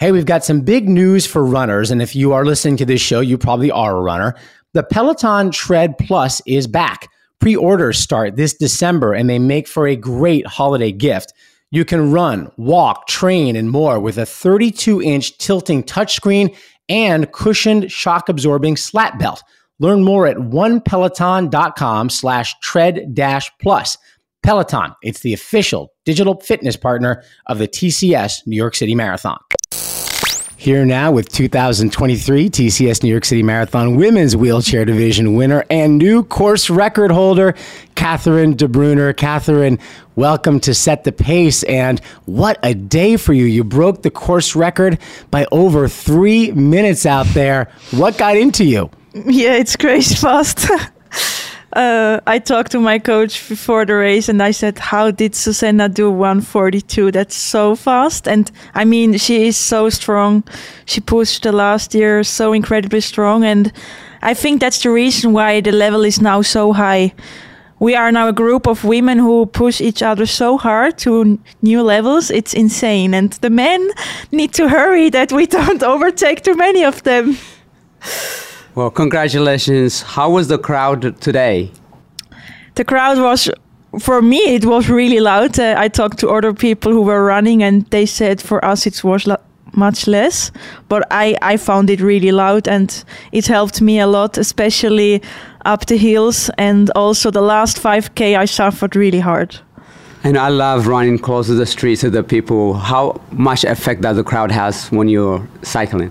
Hey, 0.01 0.13
we've 0.13 0.27
got 0.27 0.45
some 0.45 0.61
big 0.61 0.89
news 0.89 1.25
for 1.25 1.45
runners. 1.45 1.91
And 1.91 2.03
if 2.03 2.15
you 2.15 2.33
are 2.33 2.45
listening 2.45 2.77
to 2.79 2.85
this 2.85 3.01
show, 3.01 3.21
you 3.21 3.39
probably 3.39 3.71
are 3.71 3.97
a 3.97 4.01
runner. 4.01 4.35
The 4.73 4.83
Peloton 4.83 5.51
Tread 5.51 5.97
Plus 5.99 6.43
is 6.47 6.67
back. 6.67 7.09
Pre 7.41 7.57
orders 7.57 7.99
start 7.99 8.37
this 8.37 8.55
December 8.55 9.15
and 9.15 9.31
they 9.31 9.39
make 9.39 9.67
for 9.67 9.87
a 9.87 9.97
great 9.97 10.47
holiday 10.47 10.93
gift. 10.93 11.33
You 11.75 11.85
can 11.85 12.13
run, 12.13 12.53
walk, 12.57 13.09
train, 13.09 13.57
and 13.57 13.69
more 13.69 13.99
with 13.99 14.17
a 14.17 14.25
32 14.25 15.03
inch 15.03 15.37
tilting 15.39 15.83
touchscreen 15.83 16.57
and 16.89 17.33
cushioned 17.33 17.91
shock 17.91 18.29
absorbing 18.29 18.77
slat 18.77 19.19
belt. 19.19 19.43
Learn 19.81 20.05
more 20.05 20.29
at 20.29 20.37
onepeloton.com 20.37 22.11
slash 22.11 22.55
tread 22.61 23.13
dash 23.13 23.51
plus. 23.61 23.99
Peloton, 24.45 24.95
it's 25.03 25.23
the 25.23 25.33
official 25.33 25.93
digital 26.05 26.39
fitness 26.39 26.77
partner 26.77 27.25
of 27.47 27.59
the 27.59 27.67
TCS 27.67 28.47
New 28.47 28.57
York 28.57 28.77
City 28.77 28.95
Marathon. 28.95 29.41
Here 30.65 30.87
now 30.87 31.13
with 31.13 31.29
2023 31.29 32.49
TCS 32.49 33.03
New 33.03 33.11
York 33.11 33.27
City 33.27 33.43
Marathon 33.43 33.97
Women's 33.97 34.35
Wheelchair 34.35 34.87
Division 34.87 35.35
winner 35.35 35.63
and 35.69 35.99
new 35.99 36.25
course 36.25 36.71
record 36.71 37.11
holder, 37.11 37.55
Catherine 37.97 38.57
Debrunner. 38.57 39.15
Catherine, 39.15 39.79
welcome 40.17 40.61
to 40.61 40.73
Set 40.73 41.05
the 41.05 41.13
Pace. 41.13 41.65
And 41.65 42.01
what 42.25 42.59
a 42.63 42.73
day 42.73 43.19
for 43.19 43.35
you. 43.35 43.45
You 43.45 43.63
broke 43.63 44.01
the 44.01 44.11
course 44.11 44.57
record 44.57 44.99
by 45.31 45.47
over 45.53 45.87
three 45.87 46.51
minutes 46.53 47.05
out 47.05 47.27
there. 47.35 47.71
What 47.91 48.17
got 48.17 48.39
into 48.39 48.65
you? 48.65 48.89
Yeah, 49.27 49.53
it's 49.57 49.77
crazy 49.77 50.15
fast. 50.17 50.67
Uh, 51.75 52.21
I 52.25 52.39
talked 52.39 52.71
to 52.73 52.79
my 52.79 53.01
coach 53.01 53.49
before 53.49 53.85
the 53.85 53.95
race 53.95 54.29
and 54.29 54.41
I 54.41 54.53
said, 54.53 54.79
How 54.79 55.11
did 55.11 55.35
Susannah 55.35 55.89
do 55.89 56.09
142? 56.09 57.11
That's 57.11 57.35
so 57.35 57.75
fast. 57.75 58.29
And 58.29 58.51
I 58.75 58.85
mean, 58.85 59.19
she 59.19 59.49
is 59.49 59.57
so 59.57 59.91
strong. 59.91 60.45
She 60.87 61.01
pushed 61.01 61.43
the 61.43 61.51
last 61.51 61.93
year 61.93 62.23
so 62.23 62.53
incredibly 62.53 63.01
strong. 63.01 63.45
And 63.45 63.73
I 64.23 64.35
think 64.35 64.61
that's 64.61 64.83
the 64.83 64.91
reason 64.91 65.33
why 65.33 65.61
the 65.61 65.73
level 65.73 66.05
is 66.05 66.21
now 66.21 66.43
so 66.43 66.73
high. 66.73 67.13
We 67.81 67.97
are 67.97 68.13
now 68.13 68.29
a 68.29 68.33
group 68.33 68.69
of 68.69 68.85
women 68.85 69.19
who 69.19 69.47
push 69.47 69.81
each 69.81 70.01
other 70.01 70.27
so 70.27 70.57
hard 70.57 70.97
to 70.99 71.23
n- 71.23 71.39
new 71.61 71.83
levels. 71.83 72.31
It's 72.31 72.55
insane. 72.55 73.15
And 73.15 73.33
the 73.33 73.51
men 73.51 73.91
need 74.31 74.55
to 74.55 74.69
hurry 74.69 75.11
that 75.11 75.33
we 75.33 75.47
don't 75.59 75.83
overtake 75.83 76.43
too 76.43 76.55
many 76.55 76.85
of 76.85 77.03
them. 77.03 77.37
Well, 78.75 78.91
congratulations. 78.91 80.03
How 80.03 80.31
was 80.31 80.49
the 80.49 80.59
crowd 80.59 81.21
today? 81.21 81.71
the 82.77 82.85
crowd 82.85 83.19
was 83.19 83.49
for 84.01 84.21
me 84.21 84.39
it 84.57 84.65
was 84.65 84.89
really 84.91 85.21
loud 85.21 85.57
uh, 85.61 85.77
i 85.79 85.87
talked 85.87 86.19
to 86.19 86.29
other 86.29 86.53
people 86.53 86.91
who 86.91 87.03
were 87.03 87.25
running 87.25 87.63
and 87.63 87.87
they 87.91 88.05
said 88.05 88.41
for 88.43 88.65
us 88.65 88.85
it 88.85 89.05
was 89.05 89.29
lo- 89.29 89.37
much 89.75 90.09
less 90.09 90.51
but 90.89 91.05
i 91.13 91.37
i 91.41 91.57
found 91.57 91.89
it 91.89 92.01
really 92.01 92.33
loud 92.33 92.67
and 92.67 93.05
it 93.31 93.47
helped 93.47 93.81
me 93.81 94.01
a 94.01 94.09
lot 94.09 94.37
especially 94.39 95.23
up 95.65 95.87
the 95.87 95.97
hills 95.97 96.51
and 96.59 96.91
also 96.97 97.31
the 97.31 97.41
last 97.41 97.77
5k 97.81 98.37
i 98.37 98.45
suffered 98.45 98.97
really 98.97 99.21
hard 99.21 99.57
And 100.25 100.37
I 100.37 100.49
love 100.49 100.89
running 100.89 101.19
close 101.19 101.47
to 101.47 101.55
the 101.55 101.67
streets 101.67 102.03
of 102.03 102.13
the 102.13 102.23
people. 102.23 102.73
How 102.73 103.21
much 103.31 103.63
effect 103.65 104.01
does 104.01 104.17
the 104.17 104.25
crowd 104.25 104.51
has 104.53 104.91
when 104.91 105.07
you're 105.09 105.47
cycling? 105.63 106.11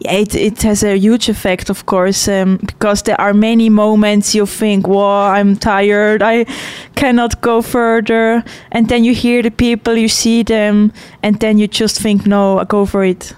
It, 0.00 0.34
it 0.34 0.62
has 0.62 0.82
a 0.82 0.96
huge 0.96 1.28
effect, 1.28 1.70
of 1.70 1.86
course, 1.86 2.28
um, 2.28 2.58
because 2.66 3.02
there 3.02 3.20
are 3.20 3.34
many 3.34 3.68
moments 3.68 4.34
you 4.34 4.46
think, 4.46 4.88
"Wow, 4.88 5.32
I'm 5.32 5.56
tired. 5.56 6.22
I 6.22 6.46
cannot 6.94 7.40
go 7.40 7.62
further," 7.62 8.42
and 8.72 8.88
then 8.88 9.04
you 9.04 9.14
hear 9.14 9.42
the 9.42 9.50
people, 9.50 9.96
you 9.96 10.08
see 10.08 10.42
them, 10.42 10.92
and 11.22 11.38
then 11.40 11.58
you 11.58 11.68
just 11.68 12.00
think, 12.00 12.26
"No, 12.26 12.64
go 12.68 12.86
for 12.86 13.04
it." 13.04 13.34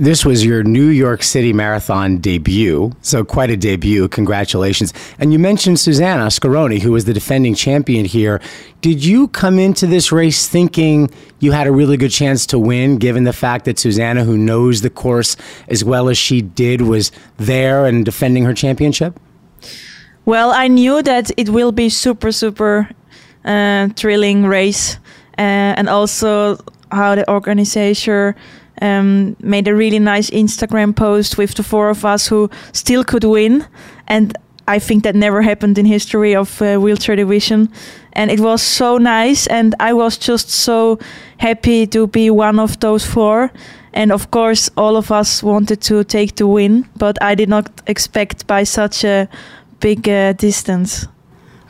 This 0.00 0.24
was 0.24 0.44
your 0.44 0.62
New 0.62 0.86
York 0.86 1.24
City 1.24 1.52
Marathon 1.52 2.18
debut, 2.18 2.92
so 3.02 3.24
quite 3.24 3.50
a 3.50 3.56
debut. 3.56 4.06
Congratulations. 4.06 4.94
And 5.18 5.32
you 5.32 5.40
mentioned 5.40 5.80
Susannah 5.80 6.30
Scaroni, 6.30 6.78
who 6.78 6.92
was 6.92 7.04
the 7.04 7.12
defending 7.12 7.56
champion 7.56 8.04
here. 8.04 8.40
Did 8.80 9.04
you 9.04 9.26
come 9.26 9.58
into 9.58 9.88
this 9.88 10.12
race 10.12 10.46
thinking 10.46 11.10
you 11.40 11.50
had 11.50 11.66
a 11.66 11.72
really 11.72 11.96
good 11.96 12.12
chance 12.12 12.46
to 12.46 12.60
win, 12.60 12.98
given 12.98 13.24
the 13.24 13.32
fact 13.32 13.64
that 13.64 13.80
Susannah, 13.80 14.22
who 14.22 14.38
knows 14.38 14.82
the 14.82 14.90
course 14.90 15.36
as 15.66 15.82
well 15.82 16.08
as 16.08 16.16
she 16.16 16.42
did, 16.42 16.82
was 16.82 17.10
there 17.36 17.84
and 17.84 18.04
defending 18.04 18.44
her 18.44 18.54
championship? 18.54 19.18
Well, 20.24 20.52
I 20.52 20.68
knew 20.68 21.02
that 21.02 21.32
it 21.36 21.48
will 21.48 21.72
be 21.72 21.88
super, 21.88 22.30
super 22.30 22.88
uh, 23.44 23.88
thrilling 23.96 24.46
race, 24.46 24.96
uh, 25.38 25.74
and 25.74 25.88
also 25.88 26.58
how 26.92 27.16
the 27.16 27.28
organizer 27.28 28.36
um, 28.82 29.36
made 29.40 29.68
a 29.68 29.74
really 29.74 29.98
nice 29.98 30.30
Instagram 30.30 30.94
post 30.94 31.38
with 31.38 31.54
the 31.54 31.62
four 31.62 31.90
of 31.90 32.04
us 32.04 32.26
who 32.28 32.50
still 32.72 33.04
could 33.04 33.24
win, 33.24 33.66
and 34.06 34.36
I 34.66 34.78
think 34.78 35.04
that 35.04 35.14
never 35.14 35.42
happened 35.42 35.78
in 35.78 35.86
history 35.86 36.34
of 36.36 36.60
uh, 36.60 36.76
wheelchair 36.76 37.16
division, 37.16 37.68
and 38.12 38.30
it 38.30 38.40
was 38.40 38.62
so 38.62 38.98
nice, 38.98 39.46
and 39.46 39.74
I 39.80 39.92
was 39.92 40.18
just 40.18 40.50
so 40.50 40.98
happy 41.38 41.86
to 41.86 42.06
be 42.06 42.30
one 42.30 42.58
of 42.58 42.78
those 42.80 43.06
four. 43.06 43.50
And 43.94 44.12
of 44.12 44.30
course, 44.30 44.70
all 44.76 44.96
of 44.96 45.10
us 45.10 45.42
wanted 45.42 45.80
to 45.82 46.04
take 46.04 46.36
the 46.36 46.46
win, 46.46 46.84
but 46.96 47.16
I 47.22 47.34
did 47.34 47.48
not 47.48 47.70
expect 47.86 48.46
by 48.46 48.64
such 48.64 49.04
a 49.04 49.28
big 49.80 50.08
uh, 50.08 50.34
distance. 50.34 51.06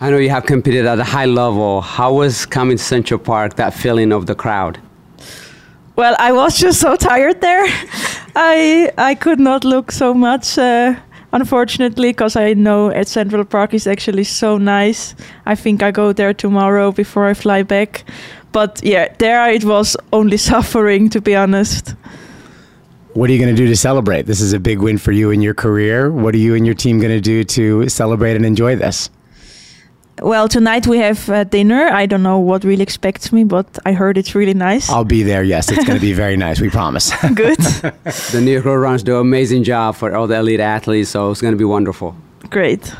I 0.01 0.11
know 0.11 0.19
you 0.19 0.31
have 0.31 0.47
competed 0.47 0.87
at 0.87 0.99
a 0.99 1.05
high 1.05 1.27
level. 1.27 1.81
How 1.81 2.13
was 2.13 2.47
coming 2.47 2.77
to 2.77 2.83
Central 2.83 3.19
Park, 3.21 3.55
that 3.55 3.75
feeling 3.75 4.13
of 4.13 4.27
the 4.27 4.35
crowd? 4.35 4.79
Well, 5.99 6.15
I 6.21 6.31
was 6.31 6.57
just 6.57 6.79
so 6.79 6.95
tired 6.95 7.41
there. 7.41 7.67
I 8.37 8.93
I 8.97 9.17
could 9.17 9.41
not 9.41 9.65
look 9.65 9.91
so 9.91 10.15
much, 10.15 10.57
uh, 10.57 10.95
unfortunately, 11.33 12.11
because 12.11 12.37
I 12.37 12.55
know 12.55 12.91
at 12.91 13.09
Central 13.09 13.45
Park 13.45 13.75
is 13.75 13.89
actually 13.89 14.23
so 14.23 14.59
nice. 14.59 15.17
I 15.45 15.57
think 15.57 15.83
I 15.83 15.91
go 15.91 16.13
there 16.13 16.33
tomorrow 16.33 16.93
before 16.93 17.27
I 17.27 17.35
fly 17.35 17.65
back. 17.65 18.05
But 18.53 18.81
yeah, 18.85 19.09
there 19.19 19.51
it 19.51 19.65
was 19.65 19.97
only 20.13 20.37
suffering, 20.53 21.11
to 21.11 21.21
be 21.21 21.35
honest. 21.35 21.97
What 23.15 23.29
are 23.29 23.33
you 23.33 23.41
going 23.45 23.57
to 23.57 23.63
do 23.63 23.67
to 23.67 23.77
celebrate? 23.77 24.27
This 24.27 24.41
is 24.41 24.53
a 24.53 24.61
big 24.61 24.79
win 24.79 24.99
for 24.99 25.11
you 25.11 25.33
in 25.33 25.43
your 25.43 25.55
career. 25.55 26.13
What 26.13 26.33
are 26.33 26.45
you 26.47 26.55
and 26.55 26.65
your 26.65 26.77
team 26.77 27.01
going 27.01 27.11
to 27.11 27.21
do 27.21 27.43
to 27.43 27.89
celebrate 27.89 28.37
and 28.37 28.47
enjoy 28.47 28.77
this? 28.77 29.11
Well, 30.23 30.49
tonight 30.49 30.87
we 30.87 30.99
have 30.99 31.29
uh, 31.29 31.45
dinner. 31.45 31.89
I 31.89 32.07
don't 32.07 32.23
know 32.23 32.39
what 32.39 32.65
really 32.65 32.83
expects 32.83 33.33
me, 33.33 33.45
but 33.45 33.79
I 33.85 33.93
heard 33.93 34.19
it's 34.19 34.35
really 34.35 34.55
nice. 34.55 34.91
I'll 34.91 35.05
be 35.05 35.23
there. 35.23 35.45
Yes, 35.45 35.71
it's 35.71 35.85
going 35.85 35.99
to 35.99 36.05
be 36.05 36.13
very 36.13 36.37
nice. 36.37 36.61
We 36.61 36.71
promise. 36.71 37.13
Good. 37.35 37.59
the 38.33 38.41
New 38.43 38.53
York 38.53 38.65
Road 38.65 38.77
Runners 38.77 39.03
do 39.03 39.15
an 39.15 39.21
amazing 39.21 39.63
job 39.65 39.95
for 39.95 40.15
all 40.15 40.27
the 40.27 40.37
elite 40.37 40.61
athletes, 40.61 41.11
so 41.11 41.31
it's 41.31 41.41
going 41.41 41.53
to 41.53 41.59
be 41.59 41.65
wonderful. 41.65 42.17
Great. 42.51 42.93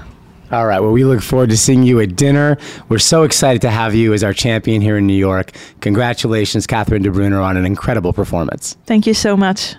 All 0.51 0.67
right. 0.67 0.81
Well, 0.81 0.93
we 0.93 1.05
look 1.05 1.21
forward 1.21 1.51
to 1.51 1.59
seeing 1.59 1.83
you 1.83 2.01
at 2.01 2.17
dinner. 2.17 2.57
We're 2.89 2.99
so 2.99 3.25
excited 3.25 3.61
to 3.63 3.71
have 3.71 3.95
you 3.95 4.15
as 4.15 4.25
our 4.25 4.33
champion 4.33 4.81
here 4.81 4.97
in 4.97 5.07
New 5.07 5.17
York. 5.17 5.53
Congratulations, 5.81 6.67
Catherine 6.67 7.03
Debrunner, 7.03 7.43
on 7.43 7.57
an 7.57 7.67
incredible 7.67 8.13
performance. 8.13 8.77
Thank 8.87 9.07
you 9.07 9.15
so 9.15 9.37
much. 9.37 9.75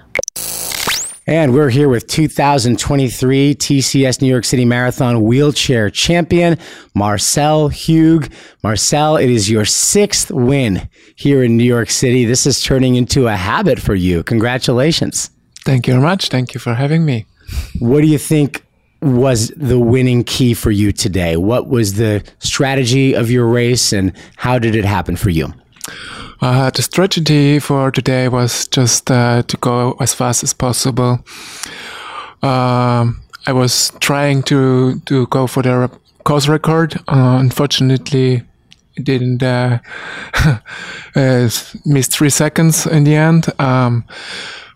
And 1.29 1.53
we're 1.53 1.69
here 1.69 1.87
with 1.89 2.07
2023 2.07 3.53
TCS 3.53 4.19
New 4.19 4.27
York 4.27 4.43
City 4.43 4.65
Marathon 4.65 5.21
wheelchair 5.21 5.91
champion, 5.91 6.57
Marcel 6.95 7.69
Hug. 7.69 8.31
Marcel, 8.63 9.15
it 9.15 9.29
is 9.29 9.47
your 9.47 9.63
sixth 9.63 10.31
win 10.31 10.89
here 11.15 11.43
in 11.43 11.55
New 11.55 11.63
York 11.63 11.91
City. 11.91 12.25
This 12.25 12.47
is 12.47 12.63
turning 12.63 12.95
into 12.95 13.27
a 13.27 13.35
habit 13.35 13.79
for 13.79 13.93
you. 13.93 14.23
Congratulations. 14.23 15.29
Thank 15.65 15.85
you 15.85 15.93
very 15.93 16.03
much. 16.03 16.29
Thank 16.29 16.55
you 16.55 16.59
for 16.59 16.73
having 16.73 17.05
me. 17.05 17.27
What 17.77 18.01
do 18.01 18.07
you 18.07 18.17
think 18.17 18.65
was 19.03 19.49
the 19.49 19.79
winning 19.79 20.23
key 20.23 20.55
for 20.55 20.71
you 20.71 20.91
today? 20.91 21.37
What 21.37 21.67
was 21.67 21.93
the 21.93 22.23
strategy 22.39 23.13
of 23.13 23.29
your 23.29 23.47
race 23.47 23.93
and 23.93 24.13
how 24.37 24.57
did 24.57 24.73
it 24.73 24.83
happen 24.83 25.15
for 25.15 25.29
you? 25.29 25.53
Uh, 26.41 26.69
the 26.69 26.82
strategy 26.82 27.60
for 27.60 27.91
today 27.91 28.30
was 28.30 28.67
just 28.67 29.12
uh, 29.12 29.43
to 29.43 29.58
go 29.58 29.95
as 29.99 30.13
fast 30.13 30.43
as 30.43 30.54
possible. 30.54 31.19
Um, 32.41 33.21
I 33.45 33.52
was 33.52 33.91
trying 33.99 34.43
to 34.43 34.99
to 35.06 35.28
go 35.28 35.47
for 35.47 35.63
the 35.63 35.89
course 36.23 36.47
record. 36.47 36.95
Uh, 37.08 37.38
unfortunately, 37.39 38.43
it 38.95 39.04
didn't 39.04 39.43
uh, 39.43 39.80
uh, 41.15 41.49
miss 41.86 42.08
three 42.08 42.30
seconds 42.30 42.86
in 42.86 43.04
the 43.04 43.15
end. 43.15 43.47
Um, 43.60 44.06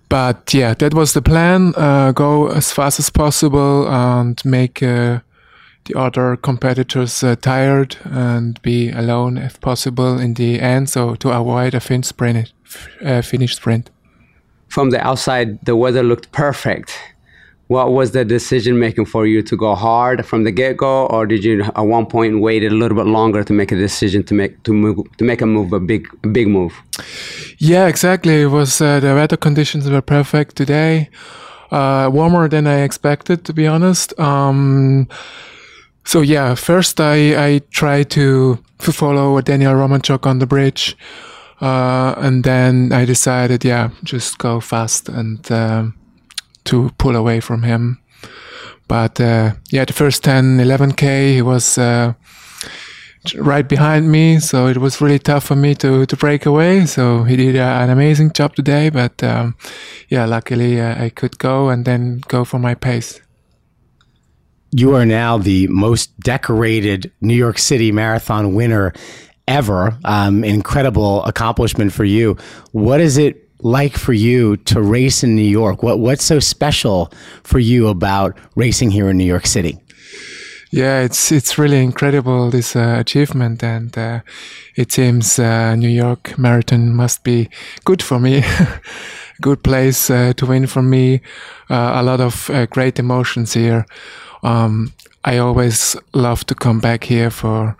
but 0.10 0.54
yeah, 0.54 0.74
that 0.74 0.94
was 0.94 1.14
the 1.14 1.22
plan. 1.22 1.74
Uh, 1.76 2.12
go 2.12 2.48
as 2.48 2.72
fast 2.72 3.00
as 3.00 3.10
possible 3.10 3.88
and 3.88 4.44
make 4.46 4.82
the 5.86 6.00
other 6.00 6.38
competitors 6.38 7.24
uh, 7.24 7.36
tired 7.36 7.98
and 8.04 8.62
be 8.62 8.90
alone 8.90 9.38
if 9.38 9.60
possible 9.60 10.18
in 10.18 10.36
the 10.36 10.60
end. 10.60 10.90
So 10.90 11.16
to 11.16 11.32
avoid 11.32 11.74
a 11.74 11.80
fin 11.80 12.04
sprint, 12.04 12.54
uh, 13.04 13.22
finish 13.22 13.56
sprint. 13.56 13.90
From 14.68 14.90
the 14.90 15.06
outside, 15.06 15.64
the 15.66 15.76
weather 15.76 16.04
looked 16.04 16.32
perfect. 16.32 16.98
What 17.68 17.92
was 17.92 18.12
the 18.12 18.26
decision 18.26 18.78
making 18.78 19.06
for 19.06 19.26
you 19.26 19.42
to 19.44 19.56
go 19.56 19.74
hard 19.74 20.26
from 20.26 20.44
the 20.44 20.52
get 20.52 20.78
go, 20.78 21.06
or 21.08 21.26
did 21.26 21.44
you 21.44 21.64
at 21.64 21.82
one 21.82 22.06
point 22.06 22.42
wait 22.42 22.64
a 22.64 22.70
little 22.70 22.98
bit 22.98 23.06
longer 23.06 23.44
to 23.44 23.54
make 23.54 23.72
a 23.72 23.76
decision 23.76 24.24
to 24.26 24.34
make 24.34 24.62
to 24.64 24.74
move 24.74 24.98
to 25.18 25.24
make 25.24 25.42
a 25.42 25.46
move 25.46 25.72
a 25.74 25.80
big 25.80 26.08
a 26.24 26.28
big 26.28 26.48
move? 26.48 26.74
Yeah, 27.58 27.88
exactly. 27.88 28.42
It 28.42 28.48
was 28.48 28.82
uh, 28.82 29.00
the 29.00 29.14
weather 29.16 29.38
conditions 29.38 29.90
were 29.90 30.02
perfect 30.02 30.56
today, 30.56 31.10
uh, 31.72 32.10
warmer 32.12 32.50
than 32.50 32.68
I 32.68 32.82
expected, 32.82 33.46
to 33.46 33.54
be 33.54 33.66
honest. 33.66 34.20
Um, 34.20 35.08
so 36.06 36.22
yeah, 36.22 36.56
first 36.56 37.00
I 37.00 37.36
I 37.48 37.62
try 37.72 38.04
to 38.04 38.60
to 38.80 38.92
follow 38.92 39.40
Daniel 39.42 39.74
Romanchuk 39.74 40.26
on 40.26 40.40
the 40.40 40.46
bridge, 40.46 40.98
uh, 41.62 42.14
and 42.18 42.44
then 42.44 42.92
I 42.92 43.06
decided 43.06 43.64
yeah 43.64 43.90
just 44.04 44.38
go 44.38 44.60
fast 44.60 45.10
and 45.10 45.52
um, 45.52 45.94
to 46.66 46.90
pull 46.98 47.16
away 47.16 47.40
from 47.40 47.64
him. 47.64 48.00
But 48.88 49.20
uh, 49.20 49.54
yeah, 49.72 49.86
the 49.86 49.94
first 49.94 50.24
10, 50.24 50.58
11k 50.58 51.34
he 51.36 51.42
was 51.42 51.78
uh, 51.78 52.14
right 53.38 53.68
behind 53.68 54.12
me, 54.12 54.40
so 54.40 54.68
it 54.68 54.78
was 54.78 55.00
really 55.00 55.20
tough 55.20 55.46
for 55.46 55.56
me 55.56 55.74
to 55.76 56.06
to 56.06 56.18
break 56.18 56.46
away. 56.46 56.86
So 56.86 57.24
he 57.24 57.38
did 57.38 57.56
uh, 57.56 57.80
an 57.82 57.90
amazing 57.90 58.34
job 58.34 58.56
today, 58.56 58.90
but 58.90 59.24
um, 59.24 59.56
yeah, 60.10 60.26
luckily 60.26 60.82
uh, 60.82 61.06
I 61.06 61.10
could 61.10 61.38
go 61.40 61.70
and 61.70 61.86
then 61.86 62.22
go 62.28 62.44
for 62.44 62.60
my 62.60 62.76
pace 62.76 63.22
you 64.74 64.96
are 64.96 65.06
now 65.06 65.38
the 65.38 65.68
most 65.68 66.20
decorated 66.20 67.12
New 67.22 67.36
York 67.36 67.60
City 67.60 67.92
Marathon 67.92 68.54
winner 68.54 68.94
ever. 69.48 69.98
Um, 70.04 70.44
incredible 70.44 71.24
accomplishment 71.26 71.94
for 71.94 72.04
you. 72.04 72.38
What 72.72 73.00
is 73.00 73.18
it 73.18 73.50
like 73.60 73.98
for 73.98 74.14
you 74.14 74.58
to 74.58 74.82
race 74.82 75.24
in 75.24 75.36
New 75.36 75.42
York? 75.42 75.84
What 75.84 76.00
What's 76.00 76.24
so 76.24 76.40
special 76.40 77.12
for 77.44 77.60
you 77.60 77.88
about 77.88 78.38
racing 78.56 78.92
here 78.92 79.10
in 79.10 79.18
New 79.18 79.26
York 79.26 79.46
City? 79.46 79.78
Yeah, 80.72 81.02
it's 81.02 81.32
it's 81.32 81.60
really 81.60 81.84
incredible 81.84 82.50
this 82.50 82.76
uh, 82.76 82.98
achievement, 83.00 83.64
and 83.64 83.96
uh, 83.96 84.22
it 84.76 84.92
seems 84.92 85.38
uh, 85.38 85.76
New 85.76 85.88
York 85.88 86.36
Marathon 86.38 86.96
must 86.96 87.24
be 87.24 87.50
good 87.86 88.02
for 88.02 88.20
me. 88.20 88.44
good 89.42 89.64
place 89.64 90.10
uh, 90.10 90.34
to 90.38 90.48
win 90.48 90.66
for 90.66 90.82
me. 90.82 91.22
Uh, 91.70 91.92
a 91.96 92.04
lot 92.04 92.20
of 92.20 92.50
uh, 92.50 92.66
great 92.66 92.98
emotions 92.98 93.54
here. 93.54 93.86
Um, 94.44 94.94
I 95.24 95.38
always 95.38 95.96
love 96.14 96.46
to 96.48 96.56
come 96.56 96.80
back 96.80 97.06
here 97.06 97.30
for 97.30 97.78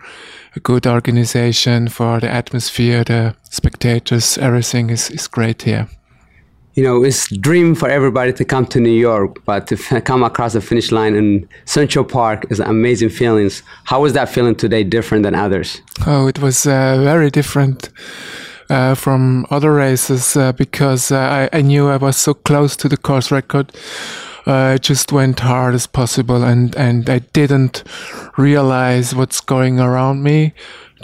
a 0.56 0.60
good 0.60 0.86
organization, 0.86 1.88
for 1.88 2.20
the 2.20 2.30
atmosphere, 2.30 3.04
the 3.04 3.34
spectators, 3.50 4.38
everything 4.38 4.90
is, 4.90 5.10
is 5.10 5.26
great 5.26 5.62
here. 5.62 5.88
You 6.74 6.82
know, 6.82 7.04
it's 7.04 7.28
dream 7.36 7.74
for 7.74 7.88
everybody 7.88 8.32
to 8.32 8.44
come 8.44 8.66
to 8.66 8.80
New 8.80 8.98
York, 8.98 9.44
but 9.44 9.68
to 9.68 9.76
come 10.00 10.24
across 10.24 10.54
the 10.54 10.60
finish 10.60 10.90
line 10.90 11.14
in 11.14 11.48
Central 11.66 12.04
Park 12.04 12.46
is 12.50 12.58
amazing 12.58 13.10
feelings. 13.10 13.62
How 13.84 14.00
was 14.00 14.12
that 14.14 14.28
feeling 14.28 14.56
today 14.56 14.82
different 14.82 15.22
than 15.22 15.34
others? 15.34 15.80
Oh, 16.06 16.26
it 16.26 16.40
was 16.40 16.66
uh, 16.66 17.00
very 17.02 17.30
different. 17.30 17.90
Uh, 18.70 18.94
from 18.94 19.44
other 19.50 19.74
races 19.74 20.38
uh, 20.38 20.50
because 20.52 21.12
uh, 21.12 21.18
I, 21.52 21.58
I, 21.58 21.60
knew 21.60 21.90
I 21.90 21.98
was 21.98 22.16
so 22.16 22.32
close 22.32 22.74
to 22.76 22.88
the 22.88 22.96
course 22.96 23.30
record 23.30 23.70
uh, 24.46 24.78
just 24.78 25.12
went 25.12 25.40
hard 25.40 25.74
as 25.74 25.86
possible 25.86 26.42
and 26.42 26.74
and 26.76 27.08
I 27.08 27.20
didn't 27.32 27.84
realize 28.36 29.14
what's 29.14 29.40
going 29.40 29.80
around 29.80 30.22
me 30.22 30.52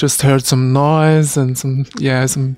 just 0.01 0.23
heard 0.23 0.45
some 0.45 0.73
noise 0.73 1.37
and 1.37 1.59
some 1.59 1.85
yeah 1.99 2.27
some 2.27 2.57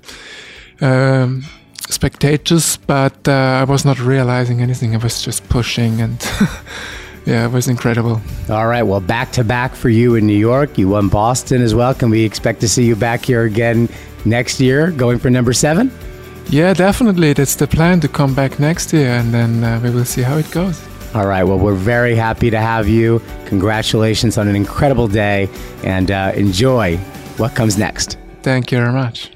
um, 0.81 1.43
spectators, 1.89 2.77
but 2.77 3.27
uh, 3.27 3.61
I 3.61 3.63
was 3.65 3.85
not 3.85 3.99
realizing 3.99 4.61
anything. 4.61 4.95
I 4.95 4.97
was 4.97 5.21
just 5.21 5.47
pushing, 5.49 6.01
and 6.01 6.17
yeah, 7.25 7.45
it 7.45 7.51
was 7.51 7.67
incredible. 7.67 8.21
All 8.49 8.67
right, 8.67 8.83
well, 8.83 9.01
back 9.01 9.31
to 9.33 9.43
back 9.43 9.75
for 9.75 9.89
you 9.89 10.15
in 10.15 10.25
New 10.25 10.37
York. 10.37 10.77
You 10.77 10.89
won 10.89 11.09
Boston 11.09 11.61
as 11.61 11.75
well. 11.75 11.93
Can 11.93 12.09
we 12.09 12.23
expect 12.23 12.61
to 12.61 12.69
see 12.69 12.85
you 12.85 12.95
back 12.95 13.25
here 13.25 13.43
again 13.43 13.89
next 14.25 14.59
year, 14.59 14.91
going 14.91 15.19
for 15.19 15.29
number 15.29 15.53
seven? 15.53 15.91
Yeah, 16.49 16.73
definitely. 16.73 17.33
That's 17.33 17.55
the 17.55 17.67
plan 17.67 17.99
to 18.01 18.07
come 18.07 18.33
back 18.35 18.59
next 18.59 18.93
year, 18.93 19.09
and 19.09 19.33
then 19.33 19.63
uh, 19.63 19.79
we 19.81 19.89
will 19.89 20.05
see 20.05 20.21
how 20.21 20.37
it 20.37 20.49
goes. 20.51 20.81
All 21.15 21.27
right. 21.27 21.43
Well, 21.43 21.59
we're 21.59 21.73
very 21.73 22.15
happy 22.15 22.49
to 22.49 22.59
have 22.59 22.87
you. 22.87 23.21
Congratulations 23.45 24.37
on 24.37 24.47
an 24.47 24.55
incredible 24.55 25.07
day, 25.07 25.49
and 25.83 26.11
uh, 26.11 26.31
enjoy 26.35 26.97
what 27.37 27.55
comes 27.55 27.77
next. 27.77 28.17
Thank 28.41 28.71
you 28.71 28.77
very 28.79 28.93
much. 28.93 29.31